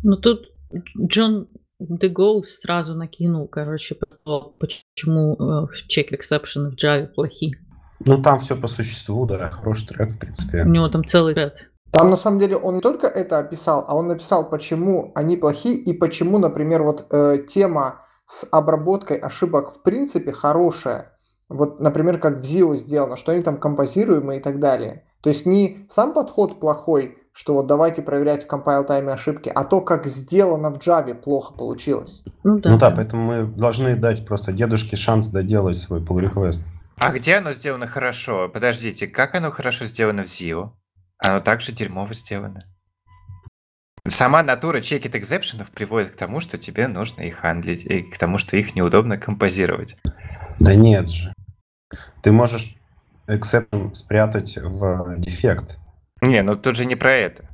[0.03, 0.53] Ну тут
[0.99, 1.49] Джон
[1.81, 3.97] Дегоу сразу накинул, короче,
[4.59, 7.57] почему э, check exception в Java плохие.
[8.05, 10.63] Ну, там все по существу, да, хороший трек, в принципе.
[10.63, 11.55] У него там целый ряд.
[11.91, 15.69] Там на самом деле он не только это описал, а он написал, почему они плохи
[15.69, 21.12] и почему, например, вот э, тема с обработкой ошибок в принципе хорошая.
[21.49, 25.05] Вот, например, как в ZIO сделано, что они там композируемые и так далее.
[25.22, 29.64] То есть не сам подход плохой, что вот давайте проверять в compile тайме ошибки, а
[29.64, 32.22] то, как сделано в Java, плохо получилось.
[32.45, 32.70] Ну да.
[32.70, 36.66] Ну да, поэтому мы должны дать просто дедушке шанс доделать свой pull request.
[36.97, 38.49] А где оно сделано хорошо?
[38.49, 40.72] Подождите, как оно хорошо сделано в ZIO?
[41.18, 42.64] Оно также дерьмово сделано.
[44.09, 48.39] Сама натура check-it экзепшенов приводит к тому, что тебе нужно их хандлить, и к тому,
[48.39, 49.97] что их неудобно композировать.
[50.59, 51.33] Да нет же.
[52.23, 52.77] Ты можешь
[53.29, 55.79] exception спрятать в дефект.
[56.21, 57.49] Не, ну тут же не про это.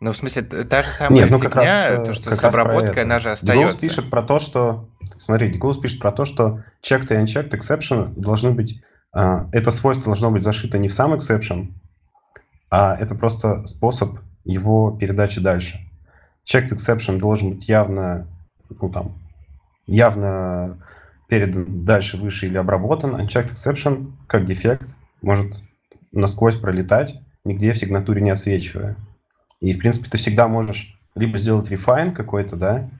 [0.00, 2.38] Ну, в смысле, та же самая Нет, ну как раз, фигня, э, то, что как
[2.38, 3.78] с обработкой, она же Degauss остается.
[3.78, 4.90] пишет про то, что...
[5.16, 8.82] Смотри, Degauss пишет про то, что checked и unchecked exception должны быть...
[9.12, 11.72] а, это свойство должно быть зашито не в сам exception,
[12.70, 15.85] а это просто способ его передачи дальше.
[16.48, 18.26] Checked exception должен быть явно,
[18.80, 19.18] ну там,
[19.86, 20.78] явно
[21.28, 23.16] передан дальше, выше или обработан.
[23.16, 25.60] Unchecked exception, как дефект, может
[26.12, 28.96] насквозь пролетать, нигде в сигнатуре не отсвечивая.
[29.60, 32.90] И, в принципе, ты всегда можешь либо сделать refine какой-то, да,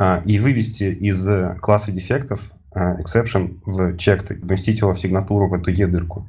[0.00, 1.26] а, и вывести из
[1.60, 6.26] класса дефектов а, exception в checked, поместить его в сигнатуру, в эту E-дырку.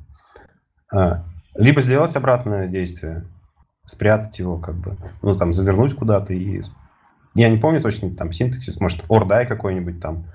[0.94, 1.26] А,
[1.56, 3.24] Либо сделать обратное действие,
[3.86, 6.62] спрятать его, как бы, ну, там, завернуть куда-то и
[7.36, 10.26] Я не помню точно там синтаксис, может, ордай какой-нибудь там.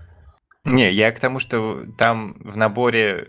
[0.65, 3.29] Не, я к тому, что там в наборе,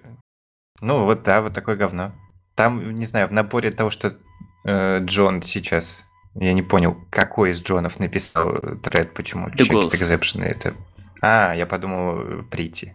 [0.81, 2.11] ну вот да, вот такое говно.
[2.55, 4.17] Там, не знаю, в наборе того, что
[4.65, 6.05] э, Джон сейчас,
[6.35, 9.91] я не понял, какой из Джонов написал тред, почему Ghost.
[9.91, 10.73] exception это.
[11.21, 12.93] А, я подумал, прийти.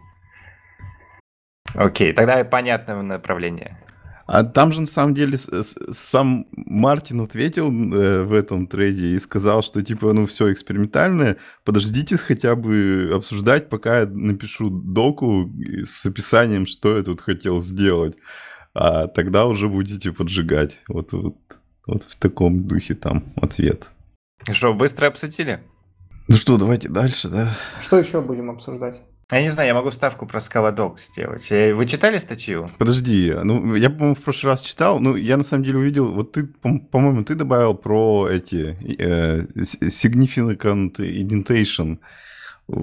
[1.75, 3.79] Окей, тогда понятное направление.
[4.27, 9.63] А там же на самом деле сам Мартин ответил э, в этом трейде и сказал,
[9.63, 15.51] что типа, ну все экспериментальное, подождите хотя бы обсуждать, пока я напишу доку
[15.85, 18.17] с описанием, что я тут хотел сделать,
[18.75, 20.79] а тогда уже будете поджигать.
[20.89, 21.37] Вот, вот,
[21.87, 23.91] вот в таком духе там ответ.
[24.51, 25.61] Что, быстро обсудили?
[26.29, 27.57] Ну что, давайте дальше, да?
[27.81, 29.03] Что еще будем обсуждать?
[29.33, 31.51] Я не знаю, я могу ставку про скалодок сделать.
[31.51, 32.69] Э, Вы читали статью?
[32.79, 36.31] Подожди, ну я, по-моему, в прошлый раз читал, ну я на самом деле увидел, вот
[36.33, 41.99] ты, по- по-моему, ты добавил про эти э, significant indentation.
[42.69, 42.75] Э,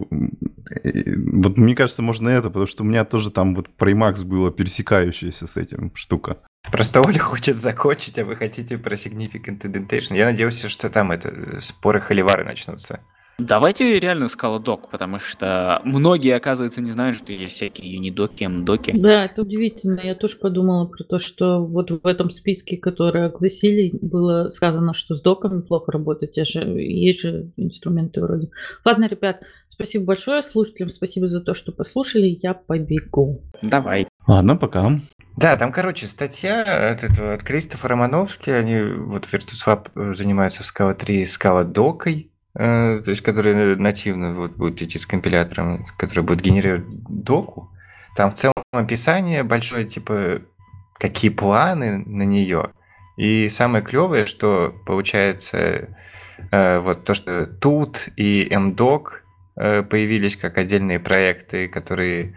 [1.32, 4.52] Вот мне кажется, можно это, потому что у меня тоже там вот про Emacs было
[4.52, 6.38] пересекающаяся с этим штука.
[6.72, 10.16] Просто Оля хочет закончить, а вы хотите про significant indentation.
[10.18, 13.00] Я надеялся, что там это э, споры холивары начнутся.
[13.40, 18.94] Давайте реально скалодок, потому что многие, оказывается, не знают, что есть всякие юнидоки, мдоки.
[18.96, 20.02] Да, это удивительно.
[20.02, 25.16] Я тоже подумала про то, что вот в этом списке, который огласили, было сказано, что
[25.16, 26.34] с доками плохо работать.
[26.34, 28.50] Те же, есть же инструменты вроде.
[28.86, 32.38] Ладно, ребят, спасибо большое слушателям, спасибо за то, что послушали.
[32.42, 33.42] Я побегу.
[33.64, 34.08] Давай.
[34.28, 34.92] Ладно, пока.
[35.36, 38.52] Да, там, короче, статья от, этого, от Кристофера Мановски.
[38.52, 44.52] Они вот VirtuSwap э, занимаются в Scala 3 Scala докой, то есть который нативно вот,
[44.56, 47.72] будет идти с компилятором, который будет генерировать доку.
[48.16, 50.42] Там в целом описание большое, типа,
[51.00, 52.72] какие планы на нее.
[53.18, 55.90] И самое клевое, что получается
[56.52, 59.08] э, вот то, что тут и MDoc
[59.56, 62.36] э, появились как отдельные проекты, которые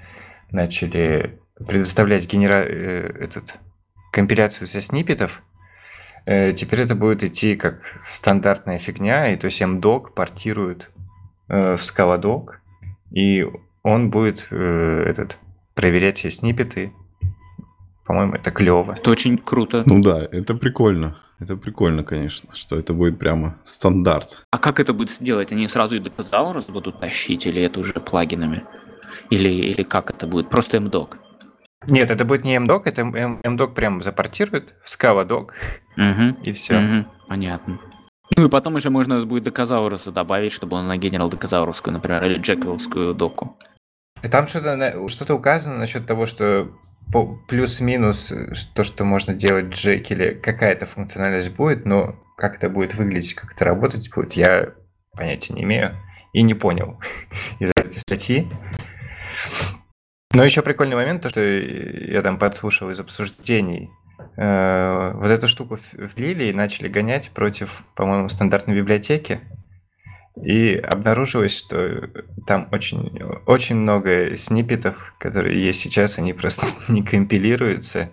[0.51, 2.59] начали предоставлять генера...
[2.59, 3.57] э, этот
[4.13, 5.56] компиляцию со сниппетов, э,
[6.27, 10.91] теперь это будет идти как стандартная фигня, и то есть MDoc портирует
[11.49, 12.55] э, в Scaladoc,
[13.13, 13.47] и
[13.83, 15.39] он будет э, этот
[15.75, 16.93] проверять все сниппеты.
[18.05, 18.95] По-моему, это клево.
[18.97, 19.85] Это очень круто.
[19.87, 21.17] Ну да, это прикольно.
[21.39, 24.43] Это прикольно, конечно, что это будет прямо стандарт.
[24.51, 25.53] А как это будет сделать?
[25.53, 28.65] Они сразу и Docasaurus будут тащить, или это уже плагинами?
[29.31, 30.49] Или, или как это будет?
[30.49, 31.19] Просто MDoc.
[31.87, 35.51] Нет, это будет не MDoc, это MDoc прям запортирует в Scaladoc,
[35.97, 36.43] Угу.
[36.43, 36.79] и все.
[36.79, 37.79] Мгм, понятно.
[38.37, 43.15] Ну и потом уже можно будет Доказауруса добавить, чтобы он нагенерил Доказаурусскую, например, или Джеквиллскую
[43.15, 43.57] доку.
[44.23, 44.77] И Там что-то
[45.09, 46.69] что-то указано насчет того, что
[47.13, 52.69] по- плюс-минус э, то, что можно делать в Джекиле, какая-то функциональность будет, но как это
[52.69, 54.73] будет выглядеть, как это работать будет, я
[55.13, 55.95] понятия не имею
[56.33, 56.99] и не понял
[57.61, 58.49] из этой статьи.
[60.37, 63.89] Но еще прикольный момент, то, что я там подслушал из обсуждений.
[64.37, 69.41] Э, Вот эту штуку влили и начали гонять против, по-моему, стандартной библиотеки.
[70.45, 72.11] И обнаружилось, что
[72.47, 78.11] там очень, очень много сниппетов, которые есть сейчас, они просто не компилируются.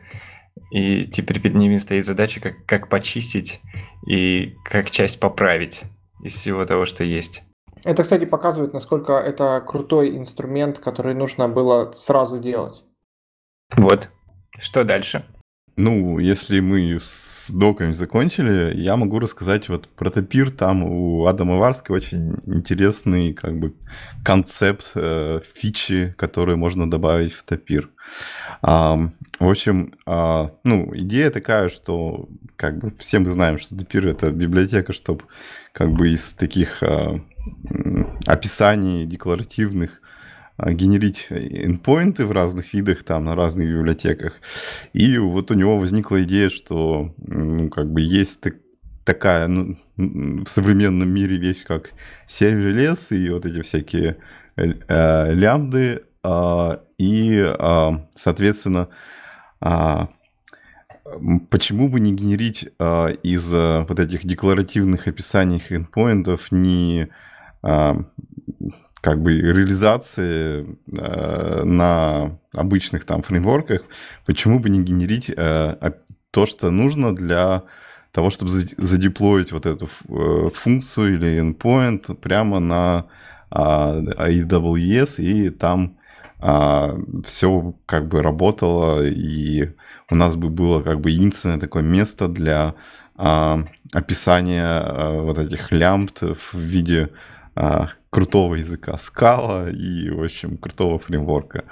[0.72, 3.60] И теперь перед ними стоит задача, как, как почистить
[4.08, 5.82] и как часть поправить
[6.24, 7.44] из всего того, что есть.
[7.84, 12.84] Это, кстати, показывает, насколько это крутой инструмент, который нужно было сразу делать.
[13.78, 14.10] Вот.
[14.60, 15.26] Что дальше?
[15.76, 20.52] Ну, если мы с доками закончили, я могу рассказать вот про топир.
[20.52, 23.74] Там у Адама Варски очень интересный как бы
[24.24, 27.90] концепт, э, фичи, которые можно добавить в топир.
[28.62, 34.08] Ам, в общем, а, ну, идея такая, что как бы все мы знаем, что топир
[34.08, 35.24] это библиотека, чтобы
[35.72, 37.20] как бы из таких а,
[38.28, 40.03] описаний декларативных а,
[40.58, 44.40] генерить endpoinты в разных видах, там, на разных библиотеках.
[44.94, 48.56] И вот у него возникла идея, что, ну, как бы есть так-
[49.04, 51.92] такая, ну, в современном мире вещь, как
[52.28, 54.18] сервер-лес и вот эти всякие
[54.56, 58.90] э, э, лямбды, а, и, а, соответственно,
[59.60, 60.10] а,
[61.06, 67.10] м, почему бы не генерить а, из а, вот этих декларативных описаний endpointов не
[67.62, 67.98] а,
[69.04, 70.66] как бы реализации
[70.98, 73.82] э, на обычных там фреймворках,
[74.26, 75.94] почему бы не генерить э, а-
[76.32, 77.64] то, что нужно для
[78.14, 83.06] того, чтобы за- задеплоить вот эту э, функцию или endpoint прямо на
[83.52, 85.98] а, AWS, и там
[87.26, 89.70] все как бы работало, и
[90.10, 92.74] у нас бы было как бы единственное такое место для
[93.16, 97.10] а, описание а, вот этих лямбд в виде
[97.56, 101.64] а, крутого языка Scala и, в общем, крутого фреймворка.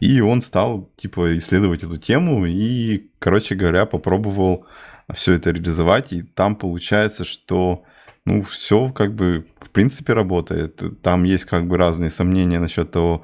[0.00, 4.64] И он стал, типа, исследовать эту тему и, короче говоря, попробовал
[5.12, 7.82] все это реализовать, и там получается, что
[8.24, 10.82] ну, все как бы в принципе работает.
[11.02, 13.22] Там есть как бы разные сомнения насчет того,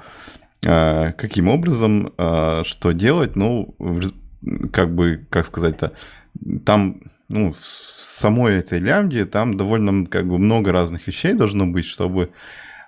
[0.66, 3.74] а, каким образом, а, что делать, ну,
[4.72, 5.92] как бы, как сказать-то,
[6.66, 11.84] там, ну, в самой этой лямбде там довольно как бы много разных вещей должно быть,
[11.84, 12.30] чтобы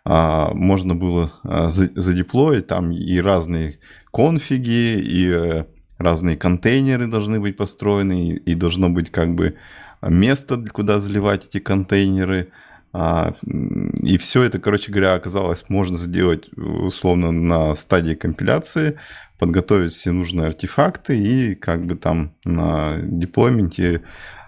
[0.04, 1.32] а, можно было
[1.70, 3.78] задеплоить, там и разные
[4.12, 5.64] конфиги, и э,
[5.98, 9.56] разные контейнеры должны быть построены, и, и должно быть как бы
[10.02, 12.48] место, куда заливать эти контейнеры.
[12.92, 18.98] А, и все это, короче говоря, оказалось можно сделать условно на стадии компиляции,
[19.40, 24.02] подготовить все нужные артефакты и как бы там на деплойменте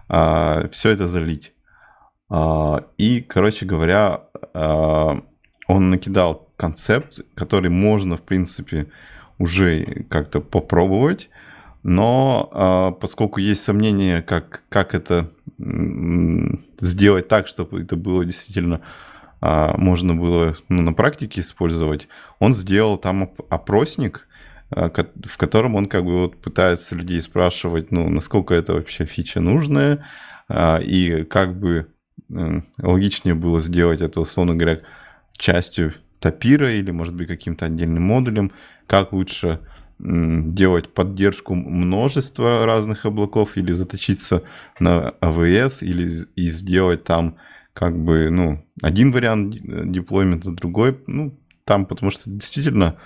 [0.09, 1.55] а, все это залить.
[2.28, 4.24] А, и, короче говоря,
[4.55, 8.88] он накидал концепт, который можно, в принципе,
[9.38, 11.30] уже как-то попробовать.
[11.82, 15.30] Но а, поскольку есть сомнения, как, как это
[16.78, 18.82] сделать так, чтобы это было действительно
[19.40, 24.32] а, можно было ну, на практике использовать, он сделал там опросник, а,
[24.74, 30.04] в котором он как бы вот пытается людей спрашивать, ну, насколько это вообще фича нужная,
[30.48, 31.88] а, и как бы
[32.78, 34.80] логичнее было сделать это, условно говоря,
[35.36, 38.52] частью топира или, может быть, каким-то отдельным модулем,
[38.86, 39.60] как лучше
[39.98, 44.42] делать поддержку множества разных облаков или заточиться
[44.80, 47.36] на AWS или и сделать там
[47.72, 49.56] как бы, ну, один вариант
[49.92, 52.96] деплоймента, другой, ну, там, потому что действительно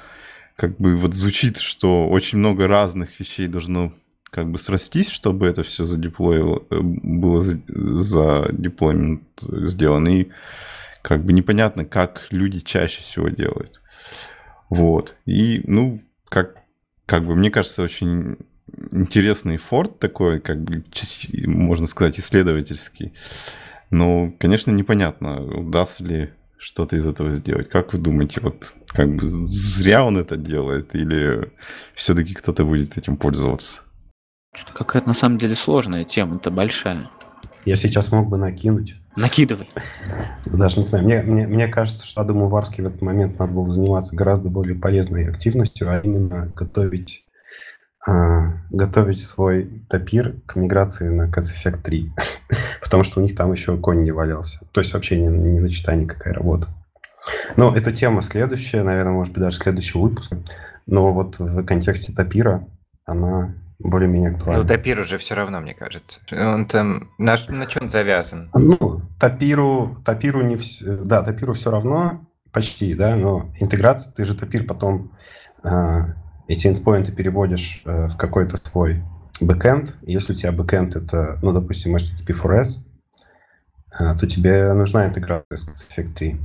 [0.57, 3.93] как бы вот звучит, что очень много разных вещей должно
[4.31, 10.09] как бы срастись, чтобы это все задеплоило, э, было за, за деплоймент сделано.
[10.09, 10.29] И
[11.03, 13.81] как бы непонятно, как люди чаще всего делают.
[14.69, 15.15] Вот.
[15.27, 16.57] И, ну, как
[17.07, 18.37] как бы, мне кажется, очень
[18.91, 20.83] интересный форт такой, как бы,
[21.47, 23.15] можно сказать, исследовательский.
[23.91, 27.69] Но, конечно, непонятно, удастся ли что-то из этого сделать.
[27.69, 31.53] Как вы думаете, вот как бы зря он это делает или
[31.95, 33.83] все-таки кто-то будет этим пользоваться?
[34.55, 37.11] Что-то какая-то на самом деле сложная тема, это большая.
[37.67, 38.97] Я сейчас мог бы накинуть.
[39.17, 39.69] Накидывай.
[40.47, 41.05] Даже не знаю.
[41.05, 44.77] Мне, мне, мне кажется, что Адаму Варски в этот момент надо было заниматься гораздо более
[44.77, 47.25] полезной активностью, а именно готовить,
[48.07, 52.13] а, готовить свой топир к миграции на Cats Effect 3.
[52.83, 54.61] Потому что у них там еще конь не валялся.
[54.73, 56.69] То есть вообще не, не начата никакая работа.
[57.57, 60.39] Но эта тема следующая, наверное, может быть, даже следующего выпуска.
[60.87, 62.67] Но вот в контексте топира
[63.05, 64.63] она более-менее актуально.
[64.63, 66.21] Ну, Тапир уже все равно, мне кажется.
[66.33, 67.11] Он там...
[67.19, 68.51] На, на чем завязан?
[68.55, 70.97] Ну, Тапиру, Тапиру не все...
[70.97, 75.13] Да, Тапиру все равно, почти, да, но интеграция, ты же Тапир потом
[75.63, 76.01] э,
[76.49, 79.03] эти эндпоинты переводишь э, в какой-то свой
[79.41, 79.99] бэкэнд.
[80.03, 82.79] Если у тебя бэкэнд это, ну, допустим, HTTP4S,
[84.01, 86.41] э, то тебе нужна интеграция с Effect 3.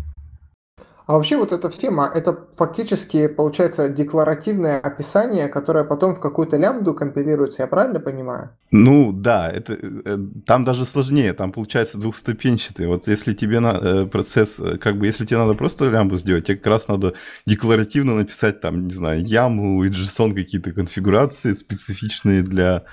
[1.12, 6.93] А вообще вот эта тема, это фактически получается декларативное описание, которое потом в какую-то лямбду
[6.93, 8.51] компилируется, я правильно понимаю?
[8.72, 12.88] Ну да, это, э, там даже сложнее, там получается двухступенчатый.
[12.88, 16.45] Вот если тебе на, э, процесс, э, как бы если тебе надо просто лямбду сделать,
[16.45, 17.14] тебе как раз надо
[17.45, 22.84] декларативно написать там, не знаю, YAML и JSON какие-то конфигурации специфичные для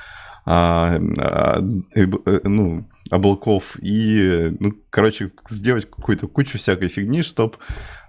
[0.44, 7.56] а, а, ну, облаков и, ну, короче, сделать какую-то кучу всякой фигни, чтобы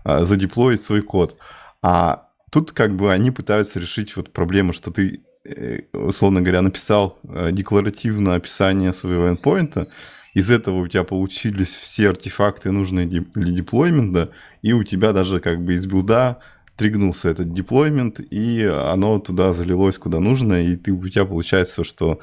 [0.05, 1.37] задеплоить свой код.
[1.81, 7.17] А тут как бы они пытаются решить вот проблему, что ты, э, условно говоря, написал
[7.23, 9.87] э, декларативное описание своего endpoint,
[10.33, 14.31] из этого у тебя получились все артефакты, нужные для деплоймента,
[14.61, 16.39] и у тебя даже как бы из билда
[16.77, 22.19] тригнулся этот деплоймент, и оно туда залилось куда нужно, и ты, у тебя получается, что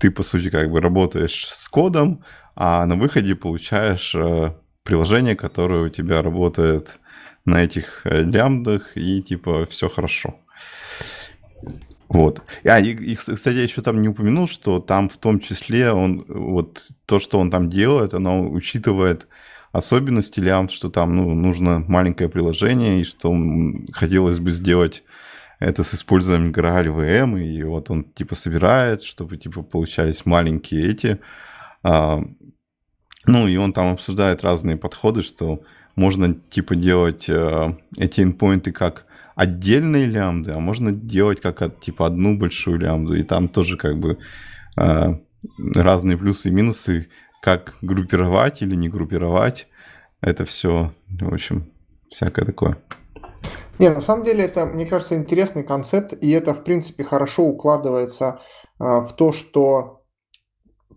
[0.00, 2.24] ты, по сути, как бы работаешь с кодом,
[2.54, 4.54] а на выходе получаешь э,
[4.88, 6.98] приложение, которое у тебя работает
[7.44, 10.40] на этих э, лямбдах, и типа все хорошо.
[12.08, 12.40] Вот.
[12.64, 16.24] А, и, и, кстати, я еще там не упомянул, что там в том числе он,
[16.26, 19.28] вот то, что он там делает, оно учитывает
[19.72, 23.36] особенности лямбд, что там ну, нужно маленькое приложение, и что
[23.92, 25.04] хотелось бы сделать
[25.60, 31.20] это с использованием Graal VM, и вот он типа собирает, чтобы типа получались маленькие эти.
[31.82, 32.22] А,
[33.28, 35.60] ну, и он там обсуждает разные подходы, что
[35.96, 39.04] можно типа делать э, эти endpoints как
[39.34, 44.18] отдельные лямбды, а можно делать как типа одну большую лямбду, и там тоже как бы
[44.78, 45.14] э,
[45.74, 47.08] разные плюсы и минусы,
[47.42, 49.68] как группировать или не группировать.
[50.22, 51.70] Это все, в общем,
[52.08, 52.78] всякое такое.
[53.78, 58.40] Не, на самом деле это, мне кажется, интересный концепт, и это, в принципе, хорошо укладывается
[58.80, 59.97] э, в то, что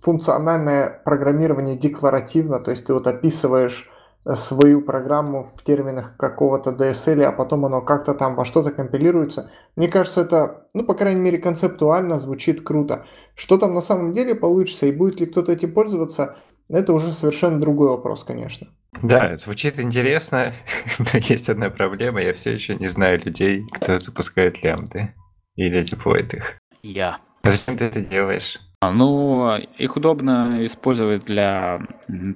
[0.02, 3.90] функциональное программирование декларативно, то есть ты вот описываешь
[4.26, 9.52] э, свою программу в терминах какого-то DSL, а потом оно как-то там во что-то компилируется.
[9.76, 13.06] Мне кажется, это, ну, по крайней мере, концептуально звучит круто.
[13.36, 16.36] Что там на самом деле получится и будет ли кто-то этим пользоваться,
[16.68, 18.68] это уже совершенно другой вопрос, конечно.
[19.02, 20.54] Да, звучит интересно,
[21.00, 22.22] но есть одна проблема.
[22.22, 25.14] Я все еще не знаю людей, кто запускает лямбды
[25.56, 26.58] или деплоит их.
[26.82, 27.20] Я.
[27.44, 28.60] А зачем ты это делаешь?
[28.82, 31.82] А, Ну, их удобно использовать для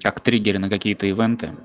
[0.04, 1.56] как триггеры на какие-то ивенты.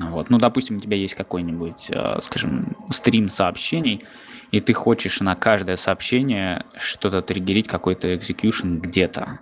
[0.00, 0.30] Вот.
[0.30, 4.04] Ну, допустим, у тебя есть какой-нибудь, э, скажем, стрим сообщений,
[4.52, 9.40] и ты хочешь на каждое сообщение что-то триггерить, какой-то execution где-то.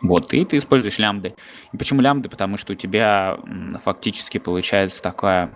[0.00, 1.34] Вот, и ты используешь лямбды.
[1.72, 2.28] И почему лямбды?
[2.28, 3.38] Потому что у тебя
[3.84, 5.50] фактически получается такое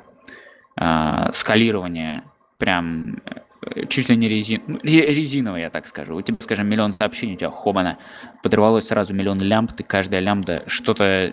[0.77, 2.25] а, скалирование
[2.59, 3.43] прям э,
[3.89, 6.17] чуть ли не резин, ну, ре- резиновое, я так скажу.
[6.17, 7.99] У тебя, скажем, миллион сообщений, у тебя хобана,
[8.43, 11.05] подорвалось сразу миллион лямбд, и каждая лямбда что-то...
[11.05, 11.33] э,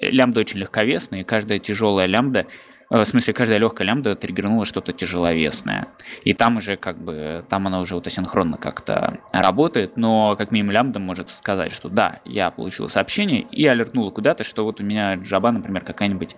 [0.00, 2.46] Лямбда очень легковесная, и каждая тяжелая лямбда,
[2.90, 5.88] э, в смысле, каждая легкая лямбда триггернула что-то тяжеловесное.
[6.24, 10.72] И там уже как бы, там она уже вот асинхронно как-то работает, но как минимум
[10.72, 15.14] лямбда может сказать, что да, я получила сообщение и алертнула куда-то, что вот у меня
[15.14, 16.36] джаба, например, какая-нибудь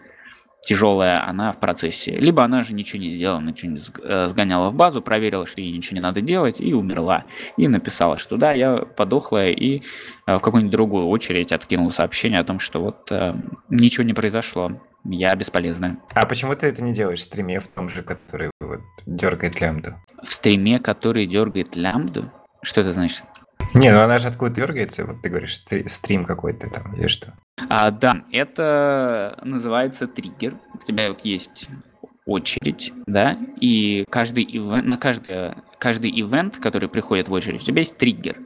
[0.63, 2.13] тяжелая, она в процессе.
[2.13, 5.73] Либо она же ничего не сделала, ничего не э, сгоняла в базу, проверила, что ей
[5.73, 7.25] ничего не надо делать, и умерла.
[7.57, 9.83] И написала, что да, я подохла, и
[10.27, 13.35] э, в какую-нибудь другую очередь откинула сообщение о том, что вот э,
[13.69, 15.99] ничего не произошло, я бесполезная.
[16.15, 19.95] А почему ты это не делаешь в стриме в том же, который вот дергает лямбду?
[20.23, 22.31] В стриме, который дергает лямбду,
[22.63, 23.25] что это значит?
[23.75, 27.35] Не, ну она же откуда дергается, вот ты говоришь, стри- стрим какой-то там или что?
[27.69, 30.55] А, да, это называется триггер.
[30.75, 31.69] У тебя вот есть
[32.27, 37.81] очередь, да, и каждый ивент, на каждый, каждый ивент, который приходит в очередь, у тебя
[37.81, 38.37] есть триггер.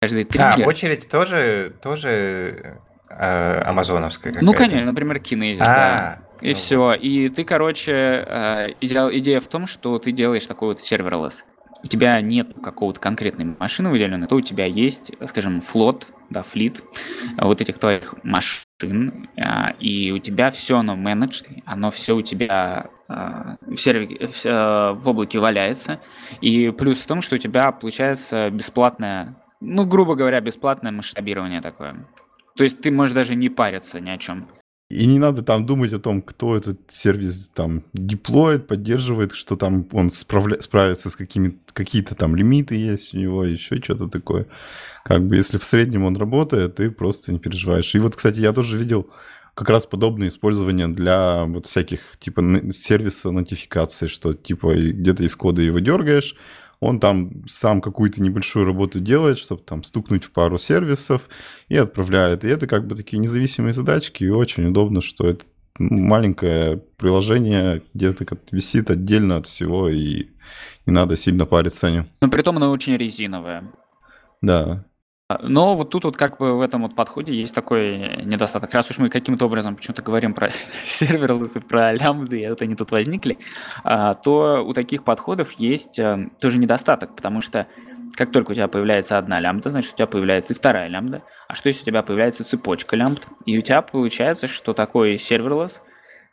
[0.00, 0.68] Каждый А, триггер...
[0.68, 2.80] очередь тоже, тоже
[3.10, 6.20] э, амазоновская ну, конечно, например, кинезис, да.
[6.20, 6.94] А, И ну все.
[6.94, 11.44] И ты, короче, э, идея, идея в том, что ты делаешь такой вот серверлесс.
[11.84, 16.82] У тебя нет какого-то конкретной машины выделенной, то у тебя есть, скажем, флот, да, флит
[17.36, 22.22] э, вот этих твоих машин, а, и у тебя все оно менедж, оно все у
[22.22, 26.00] тебя а, в, э, в облаке валяется.
[26.40, 32.08] И плюс в том, что у тебя получается бесплатное, ну, грубо говоря, бесплатное масштабирование такое.
[32.56, 34.48] То есть ты можешь даже не париться ни о чем.
[34.90, 39.88] И не надо там думать о том, кто этот сервис там деплоит, поддерживает, что там
[39.92, 44.46] он справля- справится с какими какие-то там лимиты есть у него, еще что-то такое.
[45.04, 47.94] Как бы если в среднем он работает, ты просто не переживаешь.
[47.94, 49.10] И вот, кстати, я тоже видел
[49.54, 55.62] как раз подобное использование для вот всяких типа сервиса нотификации, что типа где-то из кода
[55.62, 56.36] его дергаешь,
[56.84, 61.22] он там сам какую-то небольшую работу делает, чтобы там стукнуть в пару сервисов
[61.68, 62.44] и отправляет.
[62.44, 65.46] И это как бы такие независимые задачки, и очень удобно, что это
[65.78, 70.28] ну, маленькое приложение где-то висит отдельно от всего, и
[70.86, 72.06] не надо сильно париться о нем.
[72.20, 73.64] Но при том оно очень резиновое.
[74.42, 74.84] Да.
[75.34, 78.72] А, Но вот тут вот как бы в этом вот подходе есть такой недостаток.
[78.74, 80.50] Раз уж мы каким-то образом почему-то говорим про
[80.84, 83.38] серверлессы, про лямбды, и вот они тут возникли,
[83.82, 87.66] а, то у таких подходов есть э, тоже недостаток, потому что
[88.16, 91.22] как только у тебя появляется одна лямбда, значит у тебя появляется и вторая лямбда.
[91.48, 93.26] А что если у тебя появляется цепочка лямбд?
[93.44, 95.82] И у тебя получается, что такой серверлесс,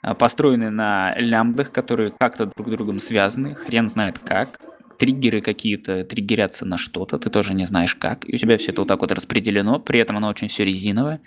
[0.02, 4.60] а, построенный на лямбдах, которые как-то друг с другом связаны, хрен знает как,
[5.02, 8.82] триггеры какие-то триггерятся на что-то, ты тоже не знаешь как, и у тебя все это
[8.82, 11.22] вот так вот распределено, при этом оно очень все резиновое,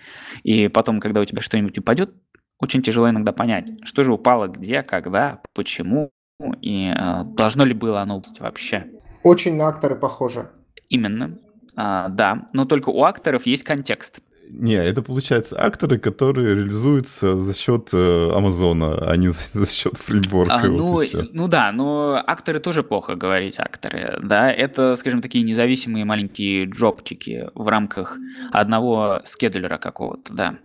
[0.45, 2.15] и потом, когда у тебя что-нибудь упадет,
[2.61, 6.13] очень тяжело иногда понять, что же упало, где, когда, почему,
[6.61, 8.87] и э, должно ли было оно упасть вообще.
[9.25, 10.53] Очень на акторы похоже.
[10.89, 11.37] Именно,
[11.75, 14.21] А, да, но только у акторов есть контекст.
[14.51, 19.97] Не, это получается акторы, которые реализуются за счет э, Амазона, а не за, за счет
[19.97, 20.55] фреймворка.
[20.55, 21.29] А, вот ну, и всё.
[21.33, 27.49] ну да, но акторы тоже плохо говорить акторы, да, это, скажем, такие независимые маленькие джобчики
[27.55, 28.19] в рамках
[28.53, 30.59] одного скедулера какого-то, да.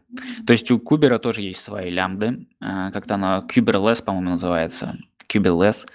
[0.46, 4.98] То есть у Кубера тоже есть свои лямбды, а, как-то она Kuberless, по-моему, называется,
[5.32, 5.86] Kuberless.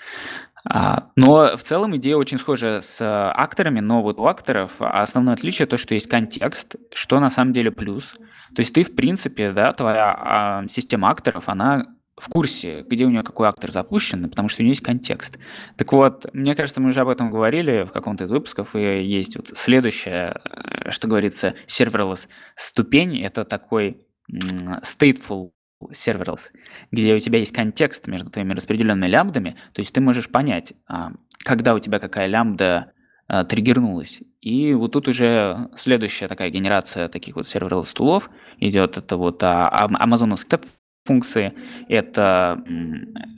[0.66, 5.34] А, Но в целом идея очень схожа с э, акторами, но вот у акторов основное
[5.34, 8.14] отличие то, что есть контекст, что на самом деле плюс.
[8.54, 11.84] То есть ты, в принципе, да, твоя а, система акторов, она
[12.16, 15.38] в курсе, где у нее какой актор запущен, потому что у нее есть контекст.
[15.76, 19.36] Так вот, мне кажется, мы уже об этом говорили в каком-то из выпусков, и есть
[19.36, 23.98] вот следующая, э, что говорится, serverless ступень, это такой
[24.30, 25.50] stateful
[25.90, 26.50] serverless,
[26.90, 31.12] где у тебя есть контекст между твоими распределенными лямбдами, то есть ты можешь понять, а,
[31.44, 32.92] когда у тебя какая лямбда
[33.26, 34.20] а, триггернулась.
[34.40, 39.64] И вот тут уже следующая такая генерация таких вот serverless тулов идет, это вот а,
[39.70, 40.60] амазоновские
[41.04, 41.54] функции,
[41.88, 42.62] это,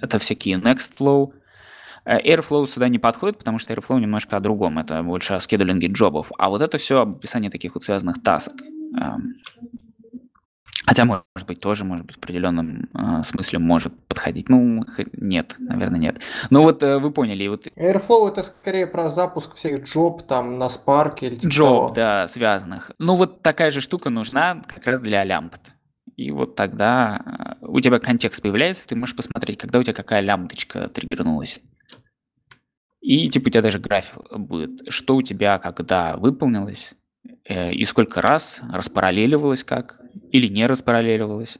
[0.01, 1.33] это всякие Nextflow,
[2.05, 5.89] э, Airflow сюда не подходит, потому что Airflow немножко о другом, это больше о скедулинге
[5.89, 6.31] джобов.
[6.39, 8.55] А вот это все об описании таких вот связанных тасок.
[10.87, 14.49] Хотя, может быть, тоже, может быть, в определенном э, смысле может подходить.
[14.49, 14.85] Ну,
[15.15, 16.19] нет, наверное, нет.
[16.51, 17.49] Ну вот э, вы поняли.
[17.49, 17.67] Вот...
[17.77, 22.93] Airflow это скорее про запуск всех джоб там на Spark или типа Джоб, да, связанных.
[22.99, 25.61] Ну вот такая же штука нужна как раз для лямбд.
[26.15, 30.21] И вот тогда э, у тебя контекст появляется, ты можешь посмотреть, когда у тебя какая
[30.21, 31.61] лямбдочка триггернулась.
[33.01, 36.95] И типа у тебя даже график будет, что у тебя когда выполнилось,
[37.45, 41.59] э, и сколько раз распараллеливалось как, или не распараллеливалось.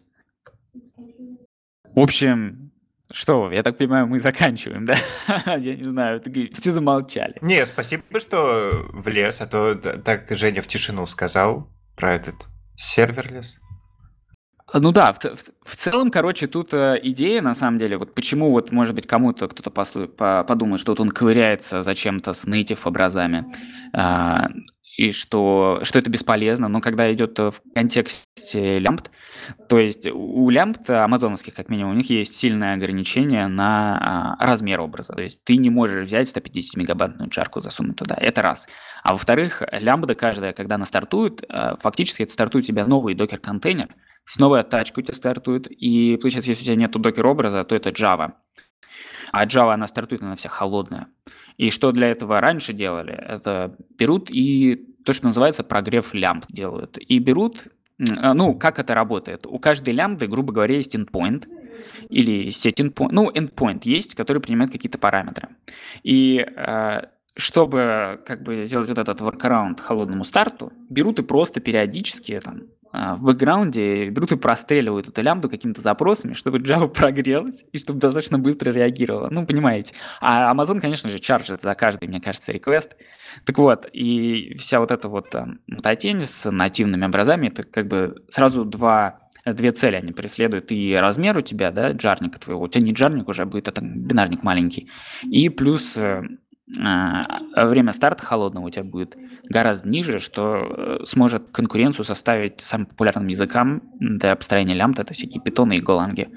[1.95, 2.73] В общем,
[3.13, 4.97] что, я так понимаю, мы заканчиваем, да?
[5.57, 7.37] Я не знаю, все замолчали.
[7.41, 12.47] Не, спасибо, что влез, а то так Женя в тишину сказал про этот
[12.77, 13.59] серверлес.
[14.67, 18.15] А, ну да, в, в, в целом, короче, тут э, идея, на самом деле, вот
[18.15, 22.45] почему вот, может быть, кому-то кто-то послу, по, подумает, что вот он ковыряется зачем-то с
[22.47, 23.47] native образами,
[23.95, 24.35] э,
[24.97, 29.11] и что, что это бесполезно, но когда идет в контексте лямбд,
[29.69, 34.81] то есть у лямбд амазоновских, как минимум, у них есть сильное ограничение на а, размер
[34.81, 35.13] образа.
[35.13, 38.17] То есть ты не можешь взять 150 мегабайтную чарку засунуть туда.
[38.19, 38.67] Это раз.
[39.03, 43.89] А во-вторых, лямбда каждая, когда она стартует, а, фактически это стартует у тебя новый докер-контейнер,
[44.39, 48.33] новая тачка у тебя стартует, и получается, если у тебя нету докер-образа, то это Java.
[49.33, 51.09] А Java, она стартует, она вся холодная.
[51.57, 53.13] И что для этого раньше делали?
[53.13, 56.99] Это берут и то, что называется прогрев лямбд делают.
[56.99, 57.69] И берут,
[58.19, 59.47] а, ну, как это работает?
[59.47, 61.47] У каждой лямбды, грубо говоря, есть endpoint,
[62.09, 65.49] или сеть endpoint, ну, endpoint есть, который принимает какие-то параметры.
[66.03, 72.41] И а, чтобы как бы сделать вот этот workaround холодному старту, берут и просто периодически
[72.43, 72.63] там
[72.93, 78.39] в бэкграунде берут и простреливают эту лямбду какими-то запросами, чтобы Java прогрелась и чтобы достаточно
[78.39, 79.29] быстро реагировала.
[79.31, 79.95] Ну, понимаете.
[80.21, 82.97] А Amazon, конечно же, чаржит за каждый, мне кажется, реквест.
[83.45, 85.35] Так вот, и вся вот эта вот
[85.67, 90.73] мутатень с нативными образами, это как бы сразу два две цели они преследуют.
[90.73, 94.43] И размер у тебя, да, джарника твоего, у тебя не джарник уже будет, это бинарник
[94.43, 94.91] маленький.
[95.23, 96.23] И плюс э, а,
[96.69, 99.17] время старта холодного у тебя будет
[99.49, 105.41] гораздо ниже, что э, сможет конкуренцию составить самым популярным языкам для построения лямбда, это всякие
[105.41, 106.29] питоны и голанги.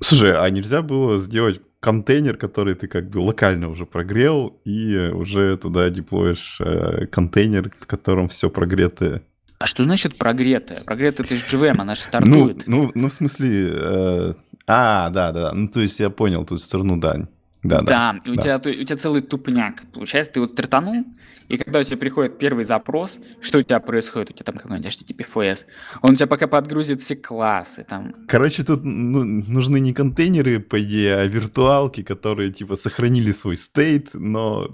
[0.00, 5.56] Слушай, а нельзя было сделать контейнер, который ты как бы локально уже прогрел, и уже
[5.56, 9.22] туда деплоишь э, контейнер, в котором все прогретое?
[9.58, 10.80] А что значит прогретое?
[10.80, 12.66] Прогретое это же JVM, она же ну, стартует.
[12.66, 13.70] Ну, ну, ну в смысле...
[13.72, 14.32] Э,
[14.66, 17.28] а, да, да, ну то есть я понял, тут все равно, да,
[17.64, 18.12] да, да.
[18.12, 18.42] да, у, да.
[18.42, 19.82] Тебя, у тебя целый тупняк.
[19.92, 21.04] Получается, ты вот стартанул,
[21.48, 24.30] и когда у тебя приходит первый запрос, что у тебя происходит?
[24.30, 25.64] У тебя там какой-нибудь HTTPFS.
[26.02, 27.84] Он у тебя пока подгрузит все классы.
[27.88, 28.14] Там.
[28.28, 34.10] Короче, тут ну, нужны не контейнеры, по идее, а виртуалки, которые типа сохранили свой стейт,
[34.14, 34.68] но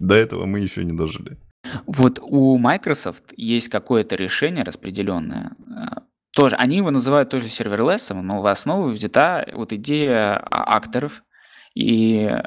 [0.00, 1.38] до этого мы еще не дожили.
[1.86, 5.52] Вот у Microsoft есть какое-то решение распределенное.
[5.68, 6.00] Э,
[6.32, 11.22] тоже, они его называют тоже серверлессом, но в основу взята вот идея а, акторов,
[11.74, 12.40] и э,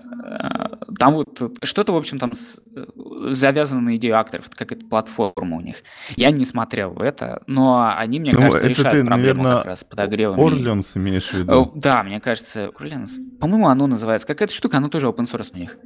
[0.99, 2.85] там вот что-то, в общем, там с, э,
[3.31, 5.77] завязано на идею акторов, как это платформа у них.
[6.15, 9.57] Я не смотрел в это, но они, мне ну, кажется, это решают ты, проблему наверное,
[9.57, 10.39] как раз подогревом.
[10.39, 11.71] Orleans имеешь в виду?
[11.75, 13.11] Да, мне кажется, Orleans.
[13.39, 14.27] По-моему, оно называется.
[14.27, 15.77] Какая-то штука, оно тоже open source у них.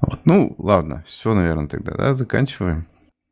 [0.00, 2.86] Вот, ну, ладно, все, наверное, тогда, да, заканчиваем.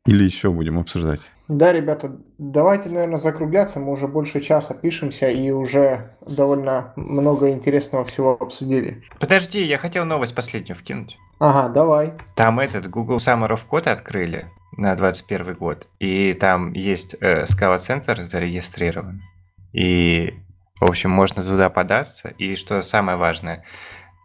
[0.06, 1.20] Или еще будем обсуждать?
[1.48, 3.80] Да, ребята, давайте, наверное, закругляться.
[3.80, 9.02] Мы уже больше часа пишемся и уже довольно много интересного всего обсудили.
[9.18, 11.16] Подожди, я хотел новость последнюю вкинуть.
[11.38, 12.12] Ага, давай.
[12.34, 15.86] Там этот Google Summer of Code открыли на 21 год.
[15.98, 19.22] И там есть э, Scala-центр зарегистрирован.
[19.72, 20.34] И,
[20.80, 22.28] в общем, можно туда податься.
[22.36, 23.64] И что самое важное,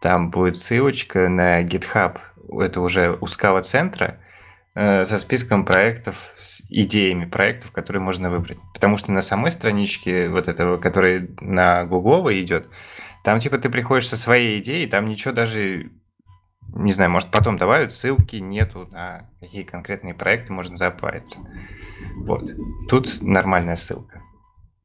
[0.01, 2.17] там будет ссылочка на GitHub.
[2.59, 4.22] Это уже у Scala-центра Э,
[4.75, 8.57] со списком проектов, с идеями проектов, которые можно выбрать.
[8.73, 12.67] Потому что на самой страничке вот этого, который на Гугловой идет,
[13.23, 15.91] там типа ты приходишь со своей идеей, там ничего даже,
[16.75, 21.39] не знаю, может потом добавят ссылки, нету на какие конкретные проекты можно запариться.
[22.15, 22.51] Вот.
[22.89, 24.21] Тут нормальная ссылка.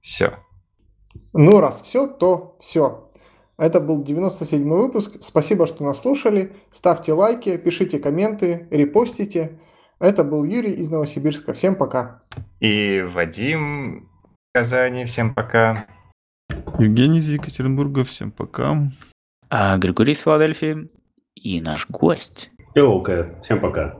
[0.00, 0.34] Все.
[1.32, 3.10] Ну, раз все, то все.
[3.56, 5.16] Это был 97 выпуск.
[5.20, 6.52] Спасибо, что нас слушали.
[6.70, 9.58] Ставьте лайки, пишите комменты, репостите.
[10.00, 11.52] Это был Юрий из Новосибирска.
[11.52, 12.22] Всем пока.
[12.60, 15.04] И Вадим в Казани.
[15.04, 15.86] Всем пока.
[16.78, 18.04] Евгений из Екатеринбурга.
[18.04, 18.90] Всем пока.
[19.50, 20.88] А Григорий из Филадельфии
[21.34, 22.50] и наш гость.
[22.76, 23.40] Cat.
[23.42, 23.98] Всем пока.